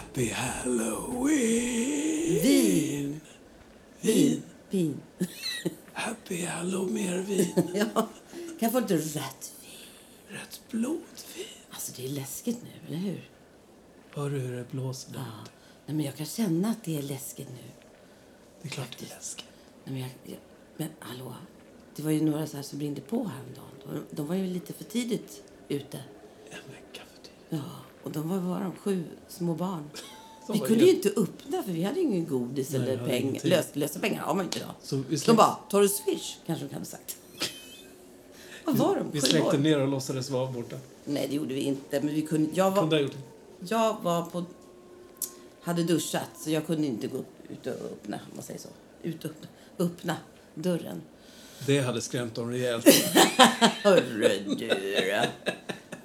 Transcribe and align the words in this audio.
Happy 0.00 0.30
Halloween! 0.30 2.42
Vin. 2.42 3.20
Vin. 4.00 4.42
Vin. 4.70 5.00
Happy 5.92 6.44
Halloween, 6.44 6.94
mer 6.94 7.18
vin. 7.18 7.46
ja. 7.94 8.08
Kan 8.60 8.72
få 8.72 8.80
lite 8.80 8.96
rött 8.96 9.52
vin? 9.60 9.70
Rätt 10.28 10.60
blodvin. 10.70 11.46
Alltså 11.70 11.92
det 11.96 12.04
är 12.04 12.08
läskigt 12.08 12.58
nu, 12.62 12.70
eller 12.86 12.96
hur? 12.96 13.30
Hör 14.14 14.30
du 14.30 14.38
hur 14.38 14.56
det 14.56 14.70
blåser 14.70 15.12
där 15.12 15.18
Ja. 15.20 15.44
Nej, 15.86 15.96
men 15.96 16.04
jag 16.04 16.16
kan 16.16 16.26
känna 16.26 16.70
att 16.70 16.84
det 16.84 16.98
är 16.98 17.02
läskigt 17.02 17.48
nu. 17.48 17.70
Det 18.62 18.68
är 18.68 18.72
klart 18.72 18.96
det 18.98 19.04
är 19.06 19.16
läskigt. 19.16 19.46
Nej, 19.84 19.92
men, 19.92 20.00
jag, 20.02 20.10
jag, 20.24 20.38
men 20.76 20.88
hallå, 20.98 21.34
det 21.96 22.02
var 22.02 22.10
ju 22.10 22.20
några 22.24 22.46
så 22.46 22.56
här 22.56 22.64
som 22.64 22.80
ringde 22.80 23.00
på 23.00 23.24
häromdagen. 23.24 24.04
De 24.10 24.26
var 24.26 24.34
ju 24.34 24.46
lite 24.46 24.72
för 24.72 24.84
tidigt 24.84 25.42
ute. 25.68 26.04
En 26.50 26.72
vecka 26.72 27.02
för 27.14 27.22
tidigt. 27.22 27.32
Ja, 27.48 27.60
och 28.02 28.10
de 28.10 28.28
var 28.28 28.38
bara 28.38 28.72
sju 28.82 29.04
små 29.28 29.54
barn. 29.54 29.90
De 30.46 30.52
vi 30.52 30.58
kunde 30.58 30.84
ju 30.84 30.90
inte 30.90 31.08
öppna 31.08 31.62
för 31.62 31.72
vi 31.72 31.82
hade 31.82 32.00
ingen 32.00 32.26
godis 32.26 32.70
Nej, 32.70 32.80
eller 32.80 33.06
pengar. 33.06 33.40
Lös, 33.44 33.66
lösa 33.72 34.00
pengar 34.00 34.22
har 34.22 34.34
man 34.34 34.44
inte 34.44 34.58
idag. 34.58 34.70
Så 34.82 34.96
vi 34.96 35.02
De 35.02 35.16
släckte- 35.16 35.32
bara, 35.34 35.56
tar 35.70 35.80
du 35.80 35.88
swish? 35.88 36.36
Kanske 36.46 36.66
de 36.66 36.74
hade 36.74 36.86
sagt. 36.86 37.16
Vad 38.64 38.76
var 38.76 38.96
de? 38.96 39.10
Vi 39.12 39.20
släckte 39.20 39.58
ner 39.58 39.80
och 39.80 39.88
låtsades 39.88 40.30
vara 40.30 40.52
borta. 40.52 40.76
Nej, 41.04 41.26
det 41.28 41.34
gjorde 41.36 41.54
vi 41.54 41.60
inte. 41.60 42.00
Men 42.00 42.14
vi 42.14 42.22
kunde, 42.22 42.50
jag, 42.54 42.74
Kunde 42.74 42.96
var, 43.02 43.08
det. 43.08 43.16
jag 43.68 43.96
var 44.02 44.22
på... 44.22 44.44
Hade 45.62 45.82
duschat, 45.82 46.28
så 46.38 46.50
jag 46.50 46.66
kunde 46.66 46.86
inte 46.86 47.06
gå 47.06 47.18
upp, 47.18 47.26
ut 47.48 47.66
och 47.66 47.72
öppna, 47.72 48.20
man 48.34 48.42
säger 48.42 48.60
så. 48.60 48.68
Ut 49.02 49.24
och 49.24 49.30
öppna, 49.30 49.48
öppna 49.78 50.16
dörren. 50.54 51.02
Det 51.66 51.80
hade 51.80 52.00
skrämt 52.00 52.34
dem 52.34 52.50
rejält. 52.50 52.86
Hörru 53.82 54.46
du 54.58 54.68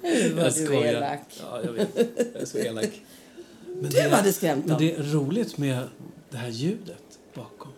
Nu 0.06 0.32
var 0.32 0.42
Jag 0.42 0.54
du 0.54 0.64
skojar. 0.64 0.84
elak. 0.94 1.20
Ja, 1.40 1.62
jag 1.64 1.72
vet. 1.72 1.96
Jag 2.34 2.42
är 2.42 2.46
så 2.46 2.58
elak. 2.58 2.90
Men 3.66 3.90
Du 3.90 4.00
hade 4.00 4.32
skrämt 4.32 4.64
Men 4.66 4.68
dem. 4.78 4.86
det 4.86 4.94
är 4.94 5.02
roligt 5.02 5.58
med 5.58 5.88
det 6.30 6.36
här 6.36 6.48
ljudet 6.48 7.18
bakom. 7.34 7.72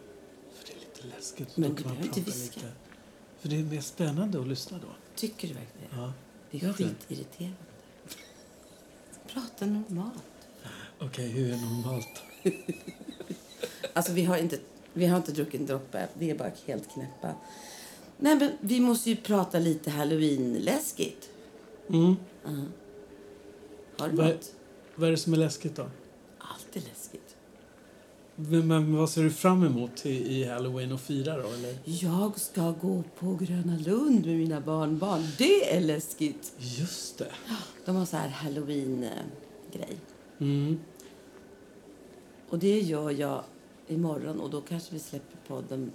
För 0.55 0.67
det 0.67 0.73
är 0.73 0.81
lite 0.81 1.17
läskigt. 1.17 1.57
Men 1.57 1.75
du 1.75 1.83
behöver 1.83 2.03
inte 2.03 2.21
viska. 2.21 2.61
lite. 2.61 2.73
För 3.41 3.49
det 3.49 3.57
är 3.57 3.63
mer 3.63 3.81
spännande 3.81 4.41
att 4.41 4.47
lyssna 4.49 4.79
då. 4.79 4.89
Tycker 5.17 5.49
du 5.49 5.55
verkligen 5.55 5.89
det? 5.91 5.97
Ja. 5.97 6.13
Det 6.51 6.67
är 6.67 6.73
skitirriterande. 6.73 7.57
Prata 9.33 9.67
normalt. 9.67 10.23
Okej, 10.99 11.29
hur 11.29 11.53
är 11.53 11.57
normalt? 11.57 12.23
Alltså, 13.93 14.13
vi 14.13 14.25
har 14.25 14.37
inte, 14.37 14.59
vi 14.93 15.07
har 15.07 15.17
inte 15.17 15.33
druckit 15.33 15.61
en 15.61 15.67
droppe. 15.67 16.09
Vi 16.15 16.31
är 16.31 16.35
bara 16.35 16.51
helt 16.67 16.93
knäppa. 16.93 17.35
Nej, 18.19 18.37
men 18.37 18.51
vi 18.61 18.81
måste 18.81 19.11
ju 19.11 19.17
prata 19.17 19.59
lite 19.59 19.91
halloween-läskigt. 19.91 21.29
Mm. 21.89 22.17
Har 23.99 24.09
du 24.09 24.17
Vad, 24.17 24.27
något? 24.27 24.53
vad 24.95 25.09
är 25.09 25.11
det 25.11 25.17
som 25.19 25.33
är 25.33 25.37
läskigt 25.37 25.77
då? 25.77 25.91
Allt 26.39 26.77
är 26.77 26.81
läskigt. 26.81 27.37
Men, 28.37 28.67
men 28.67 28.97
vad 28.97 29.11
ser 29.11 29.23
du 29.23 29.31
fram 29.31 29.65
emot 29.65 30.07
i, 30.07 30.11
i 30.11 30.45
halloween 30.45 30.93
och 30.93 31.01
fira 31.01 31.37
då? 31.43 31.49
Eller? 31.49 31.79
Jag 31.85 32.41
ska 32.41 32.71
gå 32.81 33.03
på 33.19 33.35
Gröna 33.35 33.79
Lund 33.79 34.27
med 34.27 34.37
mina 34.37 34.61
barnbarn. 34.61 35.27
Det 35.39 35.77
är 35.77 35.81
läskigt. 35.81 36.53
Just 36.59 37.19
det. 37.19 37.33
De 37.85 37.97
har 37.97 38.05
så 38.07 38.17
här 38.17 38.29
halloween-grej. 38.29 39.97
Mm. 40.39 40.79
Och 42.49 42.59
det 42.59 42.81
gör 42.81 43.11
jag 43.11 43.45
imorgon 43.89 44.41
och 44.41 44.51
då 44.51 44.61
kanske 44.61 44.95
vi 44.95 45.01
släpper 45.01 45.37
podden 45.49 45.93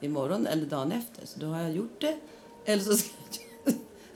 imorgon 0.00 0.46
eller 0.46 0.66
dagen 0.66 0.92
efter. 0.92 1.26
Så 1.26 1.40
då 1.40 1.46
har 1.46 1.60
jag 1.60 1.72
gjort 1.72 2.00
det. 2.00 2.18
Eller 2.64 2.82
så 2.82 2.96
ska 2.96 3.10
jag... 3.30 3.47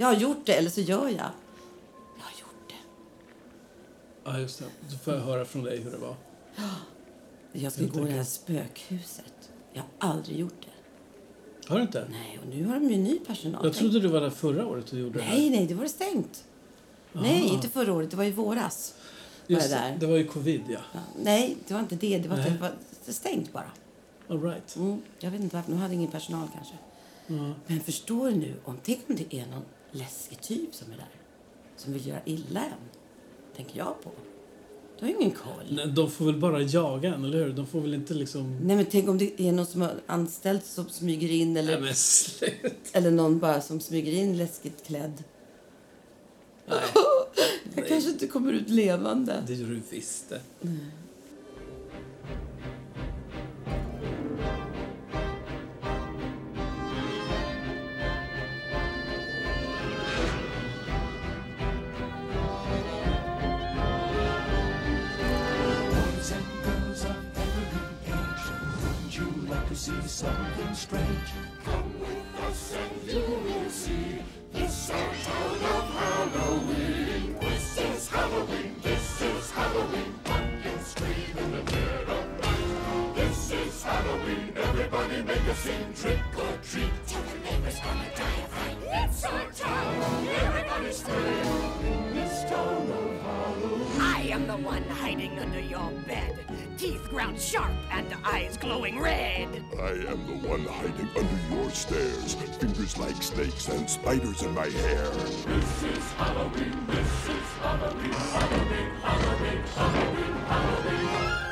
jag 0.02 0.08
har 0.08 0.14
gjort 0.20 0.46
det 0.46 0.52
eller 0.54 0.70
så 0.70 0.80
gör 0.80 1.08
jag. 1.08 1.30
Jag 2.18 2.24
har 2.24 2.40
gjort 2.40 2.68
det. 2.68 2.74
Ja, 4.24 4.38
just 4.38 4.58
det. 4.58 4.64
Då 4.90 4.96
får 4.96 5.14
jag 5.14 5.20
höra 5.20 5.44
från 5.44 5.64
dig 5.64 5.78
hur 5.80 5.90
det 5.90 5.96
var. 5.96 6.14
Jag 7.52 7.72
ska 7.72 7.82
Jag 7.82 7.90
gå 7.92 8.00
i 8.06 8.10
det 8.10 8.16
här 8.16 8.24
spökhuset. 8.24 9.50
Jag 9.72 9.82
har 9.98 10.10
aldrig 10.10 10.38
gjort 10.38 10.54
det. 10.60 11.68
Har 11.68 11.76
du 11.76 11.82
inte? 11.82 12.06
Nej, 12.10 12.38
och 12.42 12.48
nu 12.48 12.64
har 12.66 12.74
de 12.74 12.90
ju 12.90 12.96
ny 12.98 13.18
personal. 13.18 13.64
Jag 13.64 13.74
trodde 13.74 14.00
du 14.00 14.08
var 14.08 14.20
där 14.20 14.30
förra 14.30 14.66
året 14.66 14.92
och 14.92 14.98
gjorde 14.98 15.18
det 15.18 15.24
här. 15.24 15.36
Nej, 15.38 15.50
nej, 15.50 15.66
det 15.66 15.74
var 15.74 15.82
det 15.82 15.88
stängt. 15.88 16.44
Nej, 17.12 17.42
Ah. 17.50 17.54
inte 17.54 17.68
förra 17.68 17.92
året. 17.92 18.10
Det 18.10 18.16
var 18.16 18.24
i 18.24 18.30
våras. 18.30 18.94
Var 19.46 19.54
Just 19.56 19.70
det 19.70 19.74
det, 19.76 19.80
där. 19.80 19.96
det 20.00 20.06
var 20.06 20.16
ju 20.16 20.24
covid, 20.26 20.62
ja. 20.68 20.78
Ja, 20.94 21.00
nej, 21.22 21.56
det 21.68 21.74
var 21.74 21.80
inte 21.80 21.96
det. 21.96 22.18
Det 22.18 22.28
var, 22.28 22.36
Nej. 22.36 22.50
det 22.50 22.58
var 22.58 22.72
stängt 23.12 23.52
bara. 23.52 23.70
All 24.28 24.42
right. 24.42 24.76
Mm, 24.76 25.02
jag 25.18 25.30
vet 25.30 25.40
inte 25.40 25.56
varför. 25.56 25.72
De 25.72 25.78
hade 25.78 25.94
ingen 25.94 26.10
personal 26.10 26.48
kanske. 26.54 26.74
Ja. 27.26 27.52
Men 27.66 27.80
förstår 27.80 28.30
du 28.30 28.36
nu, 28.36 28.54
om, 28.64 28.78
tänk 28.84 29.00
om 29.08 29.16
det 29.16 29.34
är 29.36 29.46
någon 29.46 29.62
läskig 29.92 30.40
typ 30.40 30.74
som 30.74 30.92
är 30.92 30.96
där. 30.96 31.08
Som 31.76 31.92
vill 31.92 32.06
göra 32.06 32.20
illa 32.24 32.60
en. 32.64 32.72
Tänker 33.56 33.78
jag 33.78 34.02
på. 34.04 34.10
Du 34.98 35.04
har 35.04 35.12
ju 35.12 35.18
ingen 35.18 35.30
koll. 35.36 35.64
Nej, 35.70 35.86
De 35.86 36.10
får 36.10 36.24
väl 36.24 36.36
bara 36.36 36.62
jaga 36.62 37.14
en, 37.14 37.24
eller 37.24 37.44
hur? 37.44 37.52
De 37.52 37.66
får 37.66 37.80
väl 37.80 37.94
inte 37.94 38.14
liksom... 38.14 38.58
Nej 38.62 38.76
men 38.76 38.86
tänk 38.86 39.08
om 39.08 39.18
det 39.18 39.40
är 39.42 39.52
någon 39.52 39.66
som 39.66 39.80
har 39.80 39.94
anställt 40.06 40.66
som 40.66 40.88
smyger 40.88 41.30
in 41.30 41.56
eller, 41.56 41.72
Nej, 41.72 41.80
men 41.80 41.94
slut. 41.94 42.74
eller 42.92 43.10
någon 43.10 43.38
bara 43.38 43.60
som 43.60 43.80
smyger 43.80 44.12
in 44.12 44.36
läskigt 44.38 44.86
klädd. 44.86 45.24
Nej, 46.66 46.78
Jag 47.74 47.88
kanske 47.88 48.10
inte 48.10 48.26
kommer 48.26 48.52
ut 48.52 48.68
levande. 48.70 49.42
det 49.46 49.54
gör 49.54 49.68
du 49.68 49.80
visst 49.90 50.28
det. 50.28 50.40
Boys 50.60 50.80
something 70.12 70.74
strange? 70.74 71.30
Come 71.64 72.00
with 72.00 72.40
us 72.46 72.76
and 72.76 73.10
you 73.10 73.24
will 73.44 73.70
see 73.70 74.18
this 74.52 74.90
our 74.90 75.14
town 75.24 75.56
of 75.76 75.84
Halloween. 76.00 77.36
This 77.40 77.78
is 77.78 78.08
Halloween, 78.08 78.76
this 78.82 79.22
is 79.22 79.50
Halloween. 79.52 80.12
Pumpkins 80.24 80.86
scream 80.86 81.38
in 81.38 81.52
the 81.52 81.62
dead 81.62 82.08
of 82.10 82.26
night. 82.42 83.14
This 83.14 83.52
is 83.52 83.82
Halloween, 83.82 84.52
everybody 84.54 85.22
make 85.22 85.46
a 85.48 85.56
scene, 85.56 85.94
trick 85.94 86.20
or 86.36 86.58
treat. 86.62 86.92
Tell 87.06 87.22
the 87.22 87.38
neighbors 87.50 87.80
gonna 87.80 88.10
die 88.14 88.42
of 88.44 88.48
fright. 88.52 88.76
It's 88.84 89.24
our 89.24 89.50
town, 89.52 90.26
everybody 90.28 90.92
scream 90.92 91.86
in 91.90 92.14
this 92.14 92.44
town 92.50 92.90
of 93.00 93.22
Halloween. 93.22 94.00
I 94.00 94.20
am 94.30 94.46
the 94.46 94.58
one 94.58 94.84
hiding 94.84 95.38
under 95.38 95.60
your 95.60 95.90
bed. 96.48 96.78
Teeth 96.78 97.08
ground 97.08 97.40
sharp 97.40 97.72
and 97.90 98.06
eyes 98.24 98.56
glowing 98.56 99.00
red. 99.00 99.48
I 99.78 99.90
am 99.90 100.26
the 100.26 100.48
one 100.48 100.64
hiding 100.64 101.08
under 101.16 101.54
your 101.54 101.70
stairs. 101.70 102.34
Fingers 102.34 102.98
like 102.98 103.22
snakes 103.22 103.68
and 103.68 103.88
spiders 103.88 104.42
in 104.42 104.54
my 104.54 104.68
hair. 104.68 105.10
This 105.10 105.82
is 105.82 106.12
Halloween, 106.12 106.86
this 106.86 107.28
is 107.28 107.48
Halloween, 107.60 108.12
Halloween, 108.12 108.90
Halloween, 109.02 109.62
Halloween, 109.74 110.32
Halloween. 110.46 111.51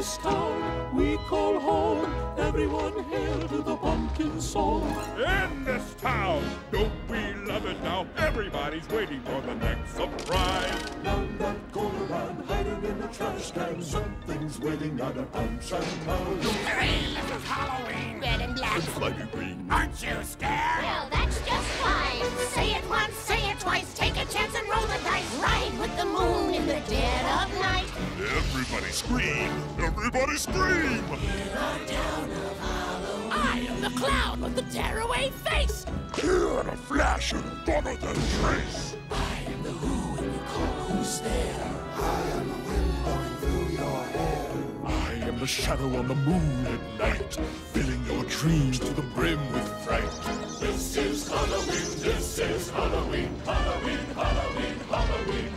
this 0.00 0.16
town 0.16 0.96
we 0.96 1.18
call 1.28 1.60
home, 1.60 2.10
everyone 2.38 3.04
hail 3.04 3.38
to 3.48 3.58
the 3.58 3.76
pumpkin 3.76 4.40
song. 4.40 4.82
In 5.18 5.62
this 5.66 5.94
town, 6.00 6.42
don't 6.72 6.90
we 7.10 7.34
love 7.44 7.66
it 7.66 7.78
now? 7.82 8.06
Everybody's 8.16 8.88
waiting 8.88 9.20
for 9.20 9.42
the 9.42 9.54
next 9.56 9.94
surprise. 9.94 10.72
None 11.04 11.36
that 11.36 11.72
go 11.72 11.82
around 11.82 12.42
hiding 12.46 12.82
in 12.82 12.98
the 12.98 13.08
trash 13.08 13.50
can, 13.50 13.82
something's 13.82 14.58
waiting 14.58 14.98
at 15.02 15.18
a 15.18 15.22
punch 15.24 15.70
and 15.70 16.06
pound. 16.06 16.44
Hey, 16.44 17.14
this 17.14 17.36
is 17.36 17.44
Halloween. 17.44 18.20
Red 18.22 18.40
and 18.40 18.54
black. 18.54 18.80
Slimy 18.80 19.26
green. 19.32 19.66
Aren't 19.70 20.02
you 20.02 20.16
scared? 20.22 20.82
Well, 20.82 21.08
that's 21.12 21.38
just 21.46 21.68
fine. 21.84 22.24
Say 22.56 22.70
it 22.72 22.88
once, 22.88 23.14
say 23.16 23.50
it 23.50 23.60
twice. 23.60 23.92
Take 23.92 24.16
a 24.16 24.24
chance 24.32 24.54
and 24.54 24.66
roll 24.66 24.86
the 24.86 24.98
dice. 25.04 25.38
Ride 25.42 25.78
with 25.78 25.94
the 25.98 26.06
moon 26.06 26.54
in 26.54 26.66
the 26.66 26.80
dead 26.88 27.24
of 27.42 27.52
night. 27.60 27.84
Everybody 28.18 28.92
scream! 28.92 29.50
Everybody 29.96 30.36
scream! 30.36 31.04
I 33.30 33.66
am 33.68 33.80
the 33.80 33.90
clown 33.90 34.40
with 34.40 34.54
the 34.54 34.62
tearaway 34.62 35.30
face. 35.30 35.84
Here 36.14 36.60
in 36.60 36.68
a 36.68 36.76
flash 36.76 37.32
and 37.32 37.44
gone 37.66 37.84
than 37.84 37.98
trace. 37.98 38.96
I 39.10 39.38
am 39.52 39.62
the 39.62 39.70
who 39.70 40.18
and 40.22 40.32
you 40.32 40.40
call 40.46 40.66
who's 40.86 41.20
there. 41.20 41.70
I 41.96 42.20
am 42.38 42.48
the 42.48 42.54
wind 42.68 42.92
blowing 43.04 43.36
through 43.40 43.76
your 43.76 44.04
hair. 44.04 44.50
I 44.86 45.12
am 45.28 45.38
the 45.38 45.46
shadow 45.46 45.96
on 45.98 46.08
the 46.08 46.14
moon 46.14 46.66
at 46.66 46.98
night, 46.98 47.34
filling 47.72 48.04
your 48.06 48.24
dreams 48.24 48.78
to 48.78 48.92
the 48.94 49.02
brim 49.02 49.40
with 49.52 49.68
fright. 49.84 50.10
This 50.60 50.96
is 50.96 51.28
Halloween, 51.28 51.90
this 51.98 52.38
is 52.38 52.70
Halloween, 52.70 53.34
Halloween, 53.44 53.98
Halloween, 54.14 54.78
Halloween. 54.88 55.49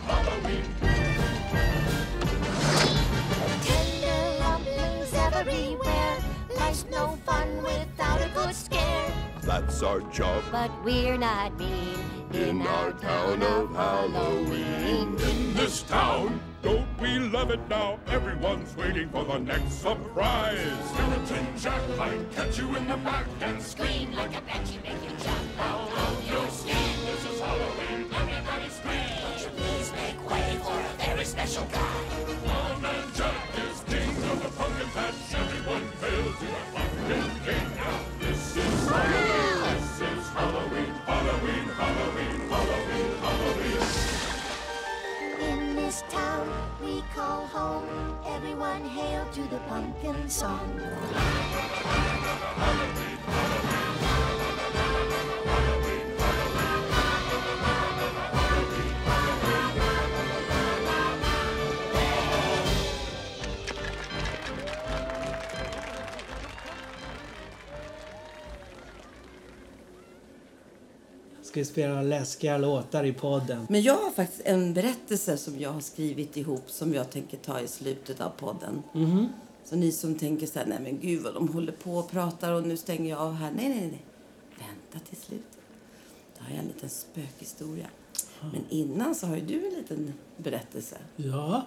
That's 9.54 9.84
our 9.84 10.00
job. 10.10 10.42
But 10.50 10.70
we're 10.82 11.16
not 11.16 11.56
mean 11.56 11.98
in 12.32 12.62
our 12.62 12.92
town 12.92 13.40
of 13.40 13.70
Halloween. 13.70 15.16
In 15.30 15.54
this 15.54 15.82
town, 15.82 16.40
don't 16.60 16.88
we 17.00 17.20
love 17.20 17.52
it 17.52 17.60
now? 17.68 18.00
Everyone's 18.08 18.76
waiting 18.76 19.08
for 19.10 19.24
the 19.24 19.38
next 19.38 19.74
surprise. 19.74 20.74
Skeleton 20.92 21.46
Jack 21.56 21.82
might 21.96 22.32
catch 22.32 22.58
you 22.58 22.74
in 22.74 22.88
the 22.88 22.96
back 22.96 23.26
and 23.42 23.62
Scream 23.62 24.12
like 24.14 24.36
a 24.36 24.40
banshee, 24.40 24.80
make 24.82 25.02
you 25.04 25.16
jump 25.22 25.60
out 25.60 25.88
of 26.04 26.28
your 26.28 26.48
skin. 26.48 26.90
This 27.06 27.24
is 27.30 27.40
Halloween, 27.40 28.10
everybody 28.12 28.68
scream. 28.78 29.10
Won't 29.22 29.40
you 29.44 29.50
please 29.60 29.92
make 29.92 30.30
way 30.30 30.58
for 30.64 30.80
a 30.80 30.94
very 31.06 31.24
special 31.24 31.66
guy? 31.70 32.00
Old 32.56 32.82
Man 32.82 33.04
Jack 33.14 33.38
is 33.70 33.78
king 33.86 34.16
of 34.30 34.42
the 34.42 34.50
pumpkin 34.58 34.88
patch. 34.88 35.14
Everyone 35.32 35.86
hail 36.02 36.32
to 36.40 36.83
Halloween, 41.24 41.68
Halloween, 41.80 42.40
Halloween, 42.50 43.16
Halloween, 43.24 43.80
Halloween. 45.40 45.58
In 45.58 45.74
this 45.74 46.04
town 46.10 46.46
we 46.82 47.02
call 47.14 47.46
home, 47.46 47.88
everyone 48.26 48.84
hail 48.84 49.24
to 49.32 49.40
the 49.48 49.58
pumpkin 49.60 50.28
song. 50.28 50.68
Ska 71.54 71.60
vi 71.60 71.64
spela 71.64 72.02
läskiga 72.02 72.58
låtar 72.58 73.04
i 73.04 73.12
podden? 73.12 73.66
Men 73.68 73.82
jag 73.82 73.94
har 73.94 74.10
faktiskt 74.10 74.42
en 74.44 74.74
berättelse 74.74 75.36
som 75.36 75.60
jag 75.60 75.72
har 75.72 75.80
skrivit 75.80 76.36
ihop 76.36 76.70
som 76.70 76.94
jag 76.94 77.10
tänker 77.10 77.36
ta 77.36 77.60
i 77.60 77.68
slutet 77.68 78.20
av 78.20 78.30
podden. 78.30 78.82
Så 79.64 79.76
ni 79.76 79.92
som 79.92 80.14
tänker 80.14 80.46
så 80.46 80.58
här, 80.58 80.66
nej 80.66 80.78
men 80.80 81.00
gud 81.00 81.22
vad 81.22 81.34
de 81.34 81.48
håller 81.48 81.72
på 81.72 81.96
och 81.96 82.10
pratar 82.10 82.52
och 82.52 82.66
nu 82.66 82.76
stänger 82.76 83.10
jag 83.10 83.20
av 83.20 83.32
här. 83.32 83.52
Nej, 83.56 83.68
nej, 83.68 83.80
nej. 83.80 84.04
Vänta 84.58 85.06
till 85.08 85.18
slutet. 85.18 85.58
Då 86.38 86.44
har 86.44 86.50
jag 86.50 86.58
en 86.58 86.66
liten 86.66 86.88
spökhistoria. 86.88 87.86
Men 88.40 88.64
innan 88.68 89.14
så 89.14 89.26
har 89.26 89.36
ju 89.36 89.46
du 89.46 89.68
en 89.68 89.74
liten 89.74 90.12
berättelse. 90.36 90.96
Ja, 91.16 91.66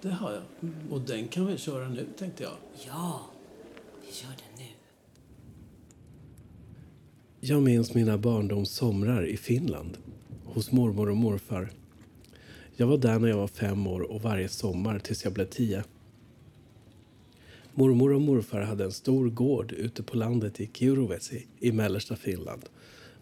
det 0.00 0.10
har 0.10 0.32
jag. 0.32 0.42
Och 0.90 1.00
den 1.00 1.28
kan 1.28 1.46
vi 1.46 1.58
köra 1.58 1.88
nu, 1.88 2.06
tänkte 2.18 2.42
jag. 2.42 2.56
Ja, 2.86 3.20
vi 4.06 4.12
kör 4.12 4.28
den 4.28 4.66
nu. 4.66 4.77
Jag 7.40 7.62
minns 7.62 7.94
mina 7.94 8.18
barndomssomrar 8.18 9.26
i 9.26 9.36
Finland 9.36 9.98
hos 10.44 10.72
mormor 10.72 11.10
och 11.10 11.16
morfar. 11.16 11.70
Jag 12.76 12.86
var 12.86 12.98
där 12.98 13.18
när 13.18 13.28
jag 13.28 13.36
var 13.36 13.48
fem 13.48 13.86
år 13.86 14.00
och 14.00 14.22
varje 14.22 14.48
sommar 14.48 14.98
tills 14.98 15.24
jag 15.24 15.32
blev 15.32 15.44
tio. 15.44 15.84
Mormor 17.74 18.12
och 18.12 18.20
morfar 18.20 18.60
hade 18.60 18.84
en 18.84 18.92
stor 18.92 19.28
gård 19.30 19.72
ute 19.72 20.02
på 20.02 20.16
landet 20.16 20.60
i 20.60 20.70
Kiuruvesi 20.72 21.46
i 21.58 21.72
mellersta 21.72 22.16
Finland 22.16 22.62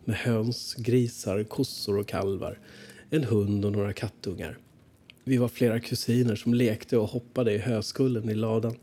med 0.05 0.17
höns, 0.17 0.75
grisar, 0.75 1.45
kossor 1.45 1.99
och 1.99 2.09
kalvar, 2.09 2.59
en 3.11 3.25
hund 3.25 3.65
och 3.65 3.73
några 3.73 3.93
kattungar. 3.93 4.59
Vi 5.25 5.37
var 5.37 5.49
flera 5.49 5.81
kusiner 5.81 6.37
som 6.37 6.55
lekte 6.55 6.99
och 6.99 7.09
hoppade 7.09 7.53
i 7.53 7.59
höskullen 7.59 8.29
i 8.29 8.35
ladan. 8.35 8.77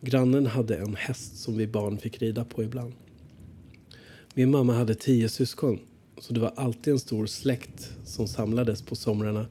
Grannen 0.00 0.46
hade 0.46 0.76
en 0.76 0.96
häst 0.96 1.36
som 1.36 1.56
vi 1.56 1.66
barn 1.66 1.98
fick 1.98 2.22
rida 2.22 2.44
på 2.44 2.62
ibland. 2.62 2.92
Min 4.34 4.50
mamma 4.50 4.72
hade 4.74 4.94
tio 4.94 5.28
syskon, 5.28 5.78
så 6.18 6.32
det 6.32 6.40
var 6.40 6.52
alltid 6.56 6.92
en 6.92 6.98
stor 6.98 7.26
släkt 7.26 7.92
som 8.04 8.28
samlades 8.28 8.82
på 8.82 8.96
somrarna. 8.96 9.46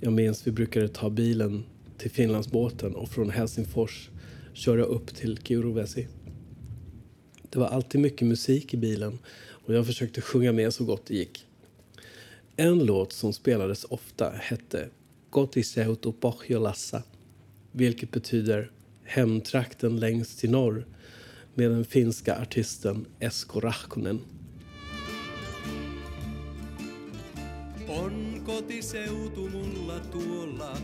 Jag 0.00 0.12
minns 0.12 0.46
vi 0.46 0.50
brukade 0.50 0.88
ta 0.88 1.10
bilen 1.10 1.64
till 1.98 2.10
Finlandsbåten 2.10 2.94
och 2.94 3.08
från 3.08 3.30
Helsingfors 3.30 4.10
köra 4.52 4.82
upp 4.82 5.14
till 5.14 5.38
Kiuruvesi. 5.38 6.06
Det 7.50 7.58
var 7.58 7.66
alltid 7.66 8.00
mycket 8.00 8.28
musik 8.28 8.74
i 8.74 8.76
bilen 8.76 9.18
och 9.66 9.74
jag 9.74 9.86
försökte 9.86 10.20
sjunga 10.20 10.52
med 10.52 10.74
så 10.74 10.84
gott 10.84 11.06
det 11.06 11.14
gick. 11.14 11.46
En 12.56 12.84
låt 12.84 13.12
som 13.12 13.32
spelades 13.32 13.84
ofta 13.84 14.30
hette 14.30 14.88
Kotiseutu 15.30 16.12
Pohjolassa, 16.12 17.02
vilket 17.72 18.10
betyder 18.10 18.70
hemtrakten 19.04 20.00
längst 20.00 20.38
till 20.38 20.50
norr 20.50 20.86
med 21.58 21.70
den 21.70 21.84
finska 21.84 22.34
artisten 22.34 23.06
Esko 23.20 23.60
Rahkonen. 23.60 24.20
On 27.88 28.42
kotiseutu 28.46 29.48
mulla 29.48 30.00
tuolla, 30.00 30.76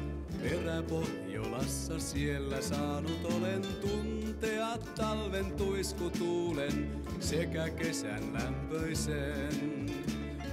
peräpohjolassa 0.43 1.99
siellä 1.99 2.62
saanut 2.62 3.25
olen 3.25 3.62
tuntea 3.81 4.79
talven 4.97 5.53
tuiskutuulen 5.53 7.03
sekä 7.20 7.70
kesän 7.70 8.32
lämpöisen. 8.32 9.91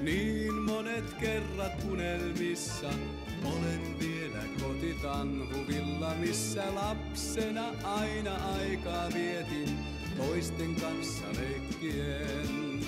Niin 0.02 0.54
monet 0.54 1.14
kerrat 1.20 1.86
unelmissa 1.92 2.90
olen 3.44 4.00
vielä 4.00 4.44
kotitanhuvilla, 4.62 6.14
missä 6.20 6.76
lapsena 6.76 7.66
aina 7.84 8.36
aikaa 8.36 9.10
vietin 9.14 10.01
toisten 10.22 10.76
kanssa 10.76 11.26
leikkien. 11.28 12.84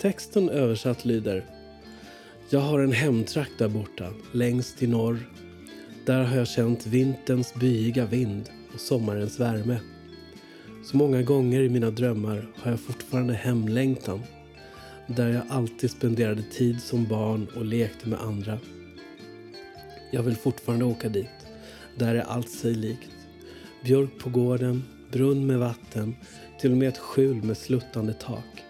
Texten 0.00 0.48
översatt 0.48 1.04
lyder 1.04 1.44
Jag 2.50 2.60
har 2.60 2.80
en 2.80 2.92
hemtrakt 2.92 3.58
där 3.58 3.68
borta, 3.68 4.08
längst 4.32 4.82
i 4.82 4.86
norr. 4.86 5.18
Där 6.06 6.24
har 6.24 6.36
jag 6.36 6.48
känt 6.48 6.86
vinterns 6.86 7.54
byiga 7.54 8.06
vind 8.06 8.50
och 8.74 8.80
sommarens 8.80 9.40
värme. 9.40 9.80
Så 10.84 10.96
många 10.96 11.22
gånger 11.22 11.60
i 11.60 11.68
mina 11.68 11.90
drömmar 11.90 12.48
har 12.56 12.70
jag 12.70 12.80
fortfarande 12.80 13.34
hemlängtan. 13.34 14.22
Där 15.06 15.28
jag 15.28 15.42
alltid 15.48 15.90
spenderade 15.90 16.42
tid 16.42 16.82
som 16.82 17.04
barn 17.04 17.46
och 17.56 17.64
lekte 17.64 18.08
med 18.08 18.20
andra. 18.20 18.58
Jag 20.12 20.22
vill 20.22 20.36
fortfarande 20.36 20.84
åka 20.84 21.08
dit. 21.08 21.46
Där 21.96 22.14
är 22.14 22.20
allt 22.22 22.50
sig 22.50 22.74
likt. 22.74 23.10
Björk 23.84 24.18
på 24.18 24.30
gården, 24.30 24.82
brunn 25.10 25.46
med 25.46 25.58
vatten, 25.58 26.16
till 26.60 26.70
och 26.70 26.76
med 26.76 26.88
ett 26.88 26.98
skjul 26.98 27.42
med 27.42 27.56
sluttande 27.56 28.12
tak. 28.12 28.64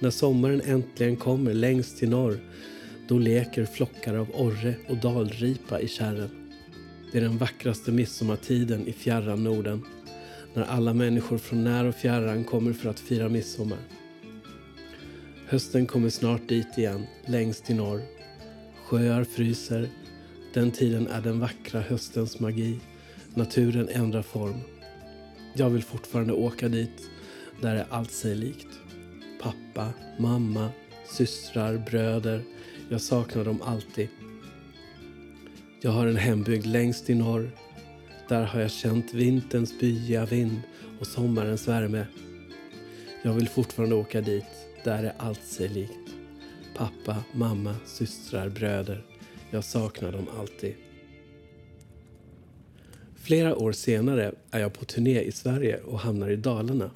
När 0.00 0.10
sommaren 0.10 0.60
äntligen 0.60 1.16
kommer 1.16 1.54
längst 1.54 1.98
till 1.98 2.10
norr, 2.10 2.38
då 3.08 3.18
leker 3.18 3.64
flockar 3.64 4.14
av 4.14 4.30
orre 4.34 4.74
och 4.88 4.96
dalripa 4.96 5.80
i 5.80 5.88
kärren. 5.88 6.30
Det 7.12 7.18
är 7.18 7.22
den 7.22 7.38
vackraste 7.38 7.92
midsommartiden 7.92 8.86
i 8.86 8.92
fjärran 8.92 9.44
Norden, 9.44 9.82
när 10.54 10.62
alla 10.62 10.94
människor 10.94 11.38
från 11.38 11.64
när 11.64 11.84
och 11.84 11.94
fjärran 11.94 12.44
kommer 12.44 12.72
för 12.72 12.90
att 12.90 13.00
fira 13.00 13.28
midsommar. 13.28 13.78
Hösten 15.46 15.86
kommer 15.86 16.10
snart 16.10 16.48
dit 16.48 16.78
igen, 16.78 17.06
längst 17.26 17.70
i 17.70 17.74
norr. 17.74 18.02
Sjöar 18.84 19.24
fryser. 19.24 19.88
Den 20.54 20.70
tiden 20.70 21.06
är 21.06 21.20
den 21.20 21.40
vackra 21.40 21.80
höstens 21.80 22.40
magi. 22.40 22.78
Naturen 23.34 23.88
ändrar 23.88 24.22
form. 24.22 24.60
Jag 25.54 25.70
vill 25.70 25.82
fortfarande 25.82 26.32
åka 26.32 26.68
dit, 26.68 27.10
där 27.60 27.76
är 27.76 27.86
allt 27.90 28.10
sig 28.10 28.34
likt. 28.34 28.68
Pappa, 29.42 29.92
mamma, 30.18 30.70
systrar, 31.06 31.78
bröder. 31.78 32.42
Jag 32.88 33.00
saknar 33.00 33.44
dem 33.44 33.62
alltid. 33.62 34.08
Jag 35.80 35.90
har 35.90 36.06
en 36.06 36.16
hembygd 36.16 36.66
längst 36.66 37.10
i 37.10 37.14
norr. 37.14 37.50
Där 38.28 38.44
har 38.44 38.60
jag 38.60 38.70
känt 38.70 39.14
vinterns 39.14 39.80
byiga 39.80 40.24
vind 40.26 40.60
och 41.00 41.06
sommarens 41.06 41.68
värme. 41.68 42.06
Jag 43.22 43.32
vill 43.32 43.48
fortfarande 43.48 43.94
åka 43.94 44.20
dit. 44.20 44.44
Där 44.84 45.04
är 45.04 45.14
allt 45.18 45.44
sig 45.44 45.68
likt. 45.68 46.14
Pappa, 46.76 47.24
mamma, 47.32 47.76
systrar, 47.84 48.48
bröder. 48.48 49.04
Jag 49.50 49.64
saknar 49.64 50.12
dem 50.12 50.26
alltid. 50.40 50.74
Flera 53.22 53.56
år 53.56 53.72
senare 53.72 54.34
är 54.50 54.60
jag 54.60 54.72
på 54.72 54.84
turné 54.84 55.20
i 55.20 55.32
Sverige 55.32 55.80
och 55.80 55.98
hamnar 55.98 56.30
i 56.30 56.36
Dalarna. 56.36 56.90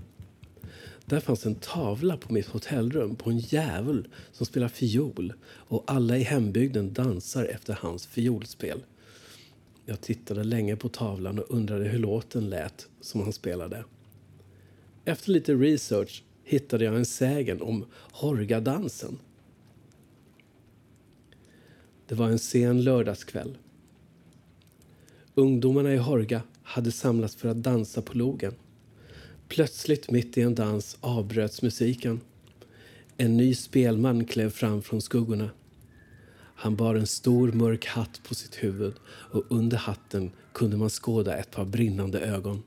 Där 1.05 1.21
fanns 1.21 1.47
en 1.47 1.55
tavla 1.55 2.17
på 2.17 2.33
mitt 2.33 2.47
hotellrum 2.47 3.17
på 3.17 3.31
en 3.31 3.39
djävul 3.39 4.09
som 4.33 4.47
spelar 4.47 4.69
fiol 4.69 5.33
och 5.45 5.85
alla 5.87 6.17
i 6.17 6.23
hembygden 6.23 6.93
dansar 6.93 7.45
efter 7.45 7.79
hans 7.81 8.07
fiolspel. 8.07 8.85
Jag 9.85 10.01
tittade 10.01 10.45
länge 10.45 10.77
på 10.77 10.89
tavlan 10.89 11.39
och 11.39 11.51
undrade 11.51 11.85
hur 11.85 11.99
låten 11.99 12.51
lät 12.51 12.89
som 13.01 13.21
han 13.21 13.33
spelade. 13.33 13.85
Efter 15.05 15.31
lite 15.31 15.55
research 15.55 16.25
hittade 16.45 16.85
jag 16.85 16.97
en 16.97 17.07
sägen 17.07 17.63
om 17.63 17.87
Horgadansen. 18.13 19.19
Det 22.07 22.15
var 22.15 22.29
en 22.29 22.39
sen 22.39 22.85
lördagskväll. 22.85 23.57
Ungdomarna 25.39 25.95
i 25.95 25.97
Horga 25.97 26.43
hade 26.63 26.93
samlats 26.93 27.37
för 27.37 27.49
att 27.49 27.63
dansa 27.63 28.03
på 28.03 28.19
logen. 28.19 28.55
Plötsligt 29.49 30.11
mitt 30.11 30.39
i 30.39 30.43
en 30.43 30.55
dans 30.55 30.99
avbröts 31.01 31.63
musiken. 31.63 32.21
En 33.17 33.37
ny 33.37 33.55
spelman 33.55 34.25
klev 34.25 34.51
fram 34.51 34.83
från 34.83 35.03
skuggorna. 35.03 35.51
Han 36.37 36.77
bar 36.77 36.95
en 36.95 37.07
stor 37.07 37.53
mörk 37.53 37.87
hatt 37.87 38.21
på 38.29 38.35
sitt 38.35 38.55
huvud 38.55 38.95
och 39.09 39.45
under 39.49 39.77
hatten 39.77 40.31
kunde 40.53 40.77
man 40.77 40.91
skåda 40.91 41.37
ett 41.37 41.51
par 41.51 41.65
brinnande 41.65 42.21
ögon. 42.21 42.63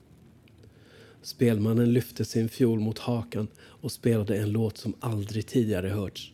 Spelmannen 1.22 1.94
lyfte 1.94 2.26
sin 2.26 2.50
fiol 2.50 2.80
mot 2.80 3.00
hakan 3.00 3.48
och 3.58 3.92
spelade 3.92 4.38
en 4.38 4.52
låt 4.52 4.78
som 4.78 4.94
aldrig 5.00 5.48
tidigare 5.48 5.88
hörts. 5.88 6.34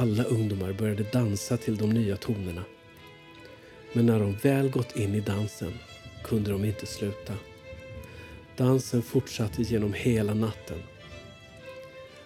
Alla 0.00 0.24
ungdomar 0.24 0.72
började 0.72 1.02
dansa 1.02 1.56
till 1.56 1.76
de 1.76 1.90
nya 1.90 2.16
tonerna. 2.16 2.64
Men 3.92 4.06
när 4.06 4.20
de 4.20 4.32
väl 4.32 4.70
gått 4.70 4.96
in 4.96 5.14
i 5.14 5.20
dansen 5.20 5.72
kunde 6.24 6.50
de 6.50 6.64
inte 6.64 6.86
sluta. 6.86 7.34
Dansen 8.56 9.02
fortsatte 9.02 9.62
genom 9.62 9.92
hela 9.92 10.34
natten. 10.34 10.78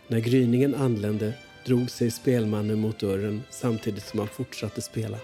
När 0.08 0.20
gryningen 0.20 0.74
anlände 0.74 1.32
drog 1.66 1.90
sig 1.90 2.10
spelmannen 2.10 2.80
mot 2.80 3.00
dörren 3.00 3.42
samtidigt 3.50 4.04
som 4.04 4.18
han 4.18 4.28
fortsatte 4.28 4.80
spela. 4.80 5.18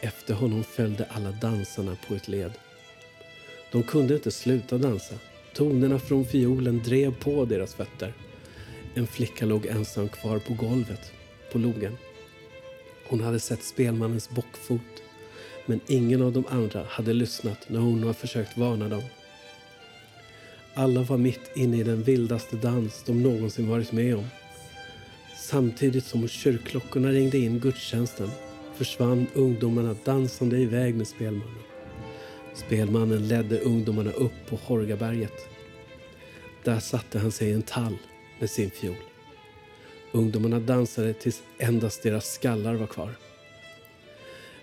Efter 0.00 0.34
honom 0.34 0.64
följde 0.64 1.04
alla 1.04 1.30
dansarna 1.30 1.96
på 2.08 2.14
ett 2.14 2.28
led. 2.28 2.52
De 3.72 3.82
kunde 3.82 4.14
inte 4.14 4.30
sluta 4.30 4.78
dansa. 4.78 5.14
Tonerna 5.54 5.98
från 5.98 6.24
fiolen 6.24 6.82
drev 6.84 7.14
på 7.14 7.44
deras 7.44 7.74
fötter. 7.74 8.12
En 8.94 9.06
flicka 9.06 9.46
låg 9.46 9.66
ensam 9.66 10.08
kvar 10.08 10.38
på 10.38 10.54
golvet, 10.54 11.12
på 11.52 11.58
logen. 11.58 11.96
Hon 13.08 13.20
hade 13.20 13.40
sett 13.40 13.62
spelmannens 13.62 14.30
bockfot 14.30 15.02
men 15.66 15.80
ingen 15.86 16.22
av 16.22 16.32
de 16.32 16.44
andra 16.48 16.84
hade 16.88 17.12
lyssnat 17.12 17.68
när 17.68 17.80
hon 17.80 18.02
har 18.02 18.12
försökt 18.12 18.58
varna 18.58 18.88
dem. 18.88 19.02
Alla 20.74 21.02
var 21.02 21.16
mitt 21.16 21.50
inne 21.56 21.76
i 21.76 21.82
den 21.82 22.02
vildaste 22.02 22.56
dans 22.56 23.02
de 23.06 23.22
någonsin 23.22 23.68
varit 23.68 23.92
med 23.92 24.16
om. 24.16 24.26
Samtidigt 25.36 26.04
som 26.04 26.28
kyrkklockorna 26.28 27.08
ringde 27.08 27.38
in 27.38 27.58
gudstjänsten 27.58 28.30
försvann 28.74 29.26
ungdomarna 29.34 29.96
dansande 30.04 30.58
iväg 30.58 30.94
med 30.94 31.08
spelmannen. 31.08 31.58
Spelmannen 32.54 33.28
ledde 33.28 33.60
ungdomarna 33.60 34.10
upp 34.10 34.46
på 34.48 34.56
Horgaberget. 34.56 35.48
Där 36.64 36.80
satte 36.80 37.18
han 37.18 37.32
sig 37.32 37.48
i 37.48 37.52
en 37.52 37.62
tall 37.62 37.96
med 38.38 38.50
sin 38.50 38.70
fiol. 38.70 38.94
Ungdomarna 40.12 40.60
dansade 40.60 41.12
tills 41.12 41.42
endast 41.58 42.02
deras 42.02 42.32
skallar 42.32 42.74
var 42.74 42.86
kvar. 42.86 43.10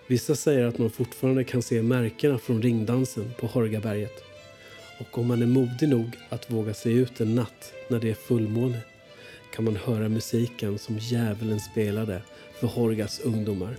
Vissa 0.07 0.35
säger 0.35 0.65
att 0.65 0.77
man 0.77 0.89
fortfarande 0.89 1.43
kan 1.43 1.61
se 1.61 1.81
märkena 1.81 2.37
från 2.37 2.61
ringdansen 2.61 3.31
på 3.39 3.47
Horgaberget. 3.47 4.23
Och 4.99 5.17
om 5.17 5.27
man 5.27 5.41
är 5.41 5.45
modig 5.45 5.89
nog 5.89 6.17
att 6.29 6.51
våga 6.51 6.73
sig 6.73 6.93
ut 6.93 7.21
en 7.21 7.35
natt 7.35 7.73
när 7.89 7.99
det 7.99 8.09
är 8.09 8.13
fullmåne 8.13 8.79
kan 9.53 9.65
man 9.65 9.75
höra 9.75 10.09
musiken 10.09 10.79
som 10.79 10.97
djävulen 10.97 11.59
spelade 11.59 12.21
för 12.59 12.67
Horgas 12.67 13.19
ungdomar. 13.19 13.77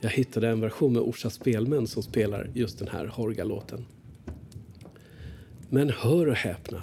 Jag 0.00 0.10
hittade 0.10 0.48
en 0.48 0.60
version 0.60 0.92
med 0.92 1.02
Orsa 1.02 1.30
Spelmän 1.30 1.86
som 1.86 2.02
spelar 2.02 2.50
just 2.54 2.78
den 2.78 2.88
här 2.88 3.06
Horga-låten. 3.06 3.86
Men 5.68 5.90
hör 5.90 6.26
och 6.26 6.34
häpna, 6.34 6.82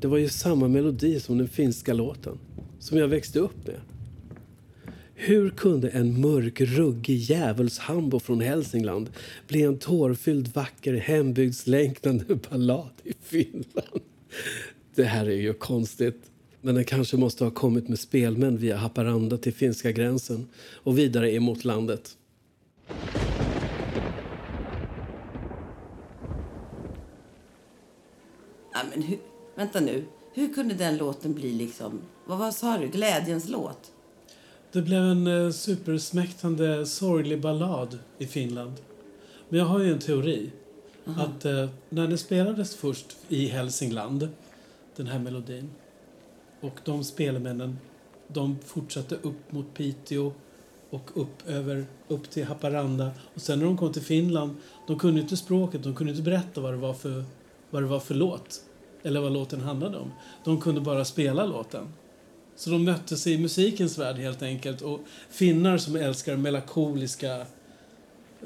det 0.00 0.08
var 0.08 0.18
ju 0.18 0.28
samma 0.28 0.68
melodi 0.68 1.20
som 1.20 1.38
den 1.38 1.48
finska 1.48 1.92
låten 1.92 2.38
som 2.78 2.98
jag 2.98 3.08
växte 3.08 3.38
upp 3.38 3.66
med. 3.66 3.80
Hur 5.14 5.50
kunde 5.50 5.88
en 5.88 6.20
mörk, 6.20 6.60
ruggig 6.60 7.16
djävulshambo 7.16 8.20
från 8.20 8.40
Hälsingland 8.40 9.10
bli 9.48 9.62
en 9.62 9.78
tårfylld, 9.78 10.54
vacker, 10.54 10.94
hembygdslängtande 10.94 12.38
ballad 12.50 12.90
i 13.04 13.12
Finland? 13.22 14.00
Det 14.94 15.04
här 15.04 15.26
är 15.26 15.36
ju 15.36 15.52
konstigt. 15.52 16.30
Men 16.60 16.74
den 16.74 16.84
kanske 16.84 17.16
måste 17.16 17.44
ha 17.44 17.50
kommit 17.50 17.88
med 17.88 17.98
spelmän 17.98 18.56
via 18.56 18.76
Haparanda 18.76 19.36
till 19.36 19.54
finska 19.54 19.92
gränsen 19.92 20.46
och 20.74 20.98
vidare 20.98 21.34
emot 21.34 21.64
landet. 21.64 22.16
Ja, 28.72 28.80
men 28.94 29.02
hur, 29.02 29.18
vänta 29.60 29.80
nu. 29.80 30.04
Hur 30.32 30.54
kunde 30.54 30.74
den 30.74 30.96
låten 30.96 31.34
bli 31.34 31.52
liksom... 31.52 32.00
Vad, 32.24 32.38
vad 32.38 32.54
sa 32.54 32.78
du? 32.78 32.88
Glädjens 32.88 33.48
låt? 33.48 33.92
Det 34.72 34.82
blev 34.82 35.02
en 35.02 35.26
eh, 35.26 35.50
supersmäktande 35.50 36.86
sorglig 36.86 37.40
ballad 37.40 37.98
i 38.18 38.26
Finland. 38.26 38.72
Men 39.48 39.58
jag 39.58 39.66
har 39.66 39.78
ju 39.80 39.92
en 39.92 39.98
teori. 39.98 40.50
Att 41.04 41.44
eh, 41.44 41.68
när 41.88 42.06
den 42.06 42.18
spelades 42.18 42.76
först 42.76 43.16
i 43.28 43.46
Hälsingland, 43.46 44.28
den 44.96 45.06
här 45.06 45.18
melodin, 45.18 45.70
och 46.60 46.80
de 46.84 47.04
spelmännen, 47.04 47.78
de 48.28 48.58
fortsatte 48.66 49.14
upp 49.14 49.52
mot 49.52 49.74
Piteå 49.74 50.32
och 50.90 51.10
upp, 51.14 51.48
över, 51.48 51.86
upp 52.08 52.30
till 52.30 52.44
Haparanda. 52.44 53.10
Och 53.34 53.40
sen 53.40 53.58
när 53.58 53.66
de 53.66 53.76
kom 53.76 53.92
till 53.92 54.02
Finland, 54.02 54.56
de 54.86 54.98
kunde 54.98 55.20
inte 55.20 55.36
språket, 55.36 55.82
de 55.82 55.94
kunde 55.94 56.10
inte 56.10 56.22
berätta 56.22 56.60
vad 56.60 56.72
det 56.72 56.78
var 56.78 56.94
för, 56.94 57.24
vad 57.70 57.82
det 57.82 57.86
var 57.86 58.00
för 58.00 58.14
låt. 58.14 58.64
Eller 59.02 59.20
vad 59.20 59.32
låten 59.32 59.60
handlade 59.60 59.98
om. 59.98 60.12
De 60.44 60.60
kunde 60.60 60.80
bara 60.80 61.04
spela 61.04 61.46
låten. 61.46 61.88
Så 62.56 62.70
de 62.70 62.84
möttes 62.84 63.26
i 63.26 63.38
musikens 63.38 63.98
värld 63.98 64.16
helt 64.16 64.42
enkelt. 64.42 64.82
Och 64.82 65.00
finnar 65.30 65.78
som 65.78 65.96
älskar 65.96 66.36
melankoliska 66.36 67.36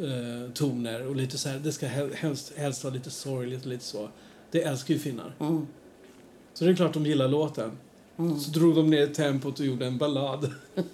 eh, 0.00 0.52
toner 0.54 1.06
och 1.06 1.16
lite 1.16 1.38
så 1.38 1.49
här, 1.49 1.58
det 1.58 1.73
ska 1.73 1.87
hel- 1.87 2.14
helst, 2.14 2.52
helst 2.56 2.84
vara 2.84 2.94
lite 2.94 3.11
sorgligt 3.11 3.61
och 3.62 3.66
lite 3.68 3.84
så. 3.84 4.08
Det 4.50 4.62
älskar 4.62 4.94
ju 4.94 5.00
finnar. 5.00 5.34
Mm. 5.40 5.66
Så 6.54 6.64
det 6.64 6.70
är 6.70 6.75
klart 6.76 6.94
de 6.94 7.06
gillar 7.06 7.28
låten. 7.28 7.70
Så 8.16 8.50
drog 8.50 8.75
de 8.75 8.90
ner 8.90 9.06
tempot 9.06 9.61
och 9.61 9.66
gjorde 9.66 9.87
en 9.87 9.99
ballad. 9.99 10.50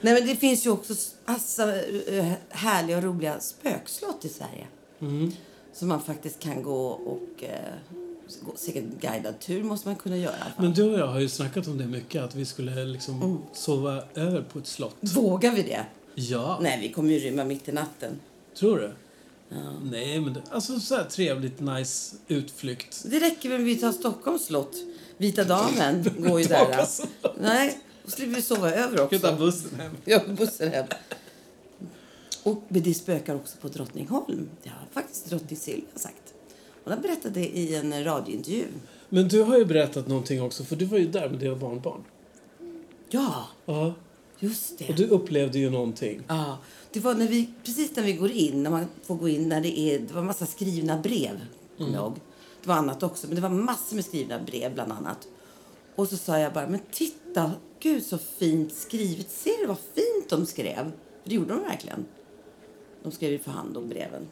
Nej, 0.00 0.14
men 0.14 0.26
det 0.26 0.36
finns 0.36 0.66
ju 0.66 0.70
också 0.70 0.94
massa 1.26 1.76
eh, 1.84 2.32
härliga 2.48 2.96
och 2.96 3.02
roliga 3.02 3.40
spökslott 3.40 4.24
i 4.24 4.28
Sverige. 4.28 4.66
Mm. 5.00 5.32
Som 5.72 5.88
man 5.88 6.02
faktiskt 6.02 6.38
kan 6.40 6.62
gå 6.62 6.86
och... 6.86 7.44
Eh, 7.44 7.58
säkert 8.56 8.84
guidad 9.00 9.40
tur 9.40 9.62
måste 9.62 9.88
man 9.88 9.96
kunna 9.96 10.16
göra. 10.16 10.34
Men 10.58 10.72
du 10.72 10.82
och 10.92 10.98
jag 10.98 11.06
har 11.06 11.20
ju 11.20 11.28
snackat 11.28 11.66
om 11.66 11.78
det 11.78 11.86
mycket, 11.86 12.22
att 12.22 12.34
vi 12.34 12.44
skulle 12.44 12.84
liksom 12.84 13.22
Mm. 13.22 13.38
sova 13.52 14.02
över 14.14 14.42
på 14.42 14.58
ett 14.58 14.66
slott. 14.66 14.96
Vågar 15.00 15.52
vi 15.52 15.62
det? 15.62 15.86
Ja, 16.14 16.58
Nej, 16.62 16.78
vi 16.80 16.92
kommer 16.92 17.12
ju 17.12 17.18
rymma 17.18 17.44
mitt 17.44 17.68
i 17.68 17.72
natten. 17.72 18.20
tror 18.58 18.78
du? 18.78 18.92
Nej, 19.82 20.20
men 20.20 20.34
det, 20.34 20.42
alltså 20.50 20.80
så 20.80 20.94
här 20.96 21.04
trevligt, 21.04 21.60
nice 21.60 22.16
utflykt. 22.28 23.02
Det 23.06 23.18
räcker 23.20 23.54
att 23.54 23.60
vi 23.60 23.76
tar 23.76 23.92
Stockholms 23.92 24.44
slott. 24.44 24.74
Vita 25.16 25.44
damen 25.44 26.10
går 26.18 26.40
ju 26.40 26.46
där. 26.46 26.86
Nej, 27.40 27.78
då 28.04 28.10
slipper 28.10 28.34
vi 28.36 28.42
sova 28.42 28.70
över 28.72 29.00
också. 29.00 29.36
bussen 29.38 29.80
hem. 29.80 29.96
Ja, 30.04 30.20
bussen 30.38 30.70
hem. 30.72 30.86
Och 32.42 32.62
men 32.68 32.82
det 32.82 32.94
spökar 32.94 33.34
också 33.34 33.56
på 33.58 33.68
Drottningholm. 33.68 34.48
Det 34.62 34.68
har 34.68 34.86
faktiskt 34.92 35.30
drottning 35.30 35.58
Silvia 35.58 35.84
sagt. 35.94 36.34
Hon 36.84 36.92
har 36.92 37.00
berättat 37.00 37.34
det 37.34 37.46
i 37.58 37.74
en 37.76 38.04
radiointervju. 38.04 38.64
Men 39.08 39.28
du 39.28 39.42
har 39.42 39.58
ju 39.58 39.64
berättat 39.64 40.08
någonting 40.08 40.42
också, 40.42 40.64
för 40.64 40.76
du 40.76 40.84
var 40.84 40.98
ju 40.98 41.08
där 41.08 41.28
med 41.28 41.38
dina 41.38 41.56
barnbarn. 41.56 42.04
Ja, 43.10 43.44
Ja, 43.66 43.94
just 44.38 44.78
det. 44.78 44.88
och 44.88 44.94
du 44.94 45.06
upplevde 45.06 45.58
ju 45.58 45.70
någonting. 45.70 46.22
Ja, 46.28 46.58
det 46.92 47.00
var 47.00 47.14
när 47.14 47.28
vi, 47.28 47.50
precis 47.64 47.96
när 47.96 48.02
vi 48.02 48.12
går 48.12 48.30
in, 48.30 48.62
när 48.62 48.70
man 48.70 48.86
får 49.06 49.14
gå 49.14 49.28
in, 49.28 49.48
när 49.48 49.60
det 49.60 49.78
är, 49.78 49.98
det 49.98 50.14
var 50.14 50.22
massa 50.22 50.46
skrivna 50.46 50.98
brev, 50.98 51.40
kommer 51.78 51.94
jag. 51.94 52.12
Det 52.62 52.68
var 52.68 52.74
annat 52.74 53.02
också, 53.02 53.26
men 53.26 53.36
det 53.36 53.42
var 53.42 53.48
massor 53.48 53.96
med 53.96 54.04
skrivna 54.04 54.38
brev 54.38 54.74
bland 54.74 54.92
annat. 54.92 55.28
Och 55.96 56.08
så 56.08 56.16
sa 56.16 56.38
jag 56.38 56.52
bara, 56.52 56.68
men 56.68 56.80
titta, 56.92 57.50
gud 57.80 58.02
så 58.06 58.18
fint 58.18 58.74
skrivet. 58.74 59.30
Ser 59.30 59.60
du 59.60 59.66
vad 59.66 59.78
fint 59.94 60.28
de 60.30 60.46
skrev? 60.46 60.84
För 61.22 61.30
det 61.30 61.34
gjorde 61.34 61.54
de 61.54 61.62
verkligen. 61.62 62.04
De 63.02 63.12
skrev 63.12 63.30
ju 63.32 63.38
för 63.38 63.50
hand 63.50 63.76
om 63.76 63.88
breven. 63.88 64.26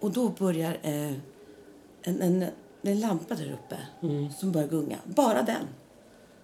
Och 0.00 0.10
då 0.10 0.28
börjar 0.28 0.78
eh, 0.82 1.12
en, 2.02 2.20
en, 2.22 2.44
en 2.82 3.00
lampa 3.00 3.34
där 3.34 3.52
uppe 3.52 3.76
som 4.38 4.52
börjar 4.52 4.68
gunga. 4.68 4.98
Bara 5.04 5.42
den. 5.42 5.62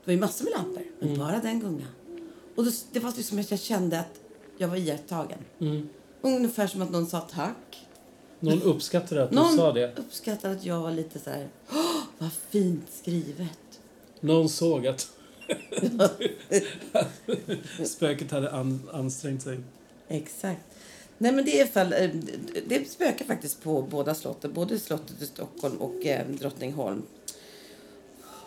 Det 0.04 0.06
var 0.06 0.12
ju 0.12 0.20
massor 0.20 0.44
med 0.44 0.52
lampor, 0.52 0.82
men 1.00 1.18
bara 1.18 1.38
den 1.38 1.60
gunga. 1.60 1.86
Och 2.56 2.64
då, 2.64 2.70
det 2.92 3.00
var 3.00 3.12
liksom 3.16 3.38
att 3.38 3.50
jag 3.50 3.60
kände 3.60 4.00
att 4.00 4.20
jag 4.58 4.68
var 4.68 4.76
iakttagen. 4.76 5.38
Ungefär 6.20 6.66
som 6.66 6.82
att 6.82 6.90
någon 6.90 7.06
sa 7.06 7.20
tack. 7.20 7.86
Någon 8.40 8.62
uppskattade 8.62 9.24
att 9.24 9.30
du 9.30 9.36
Någon 9.36 9.56
sa 9.56 9.72
det. 9.72 9.98
uppskattade 9.98 10.54
att 10.54 10.64
jag 10.64 10.80
var 10.80 10.90
lite 10.90 11.18
så 11.18 11.30
här, 11.30 11.48
"Åh, 11.72 12.02
vad 12.18 12.32
fint 12.32 12.82
skrivet. 12.92 13.80
Någon 14.20 14.48
såg 14.48 14.86
att 14.86 15.08
spöket 17.84 18.30
hade 18.30 18.50
an, 18.50 18.90
ansträngt 18.92 19.42
sig. 19.42 19.60
Exakt. 20.08 20.62
Nej, 21.18 21.32
men 21.32 21.44
det 21.44 21.60
är 21.60 21.66
fall, 21.66 21.92
eh, 21.92 22.10
det 22.66 22.90
spökar 22.90 23.24
faktiskt 23.24 23.62
på 23.62 23.82
båda 23.82 24.14
slotten, 24.14 24.52
både 24.52 24.78
slottet 24.78 25.22
i 25.22 25.26
Stockholm 25.26 25.76
och 25.76 26.06
eh, 26.06 26.26
Drottningholm. 26.28 27.02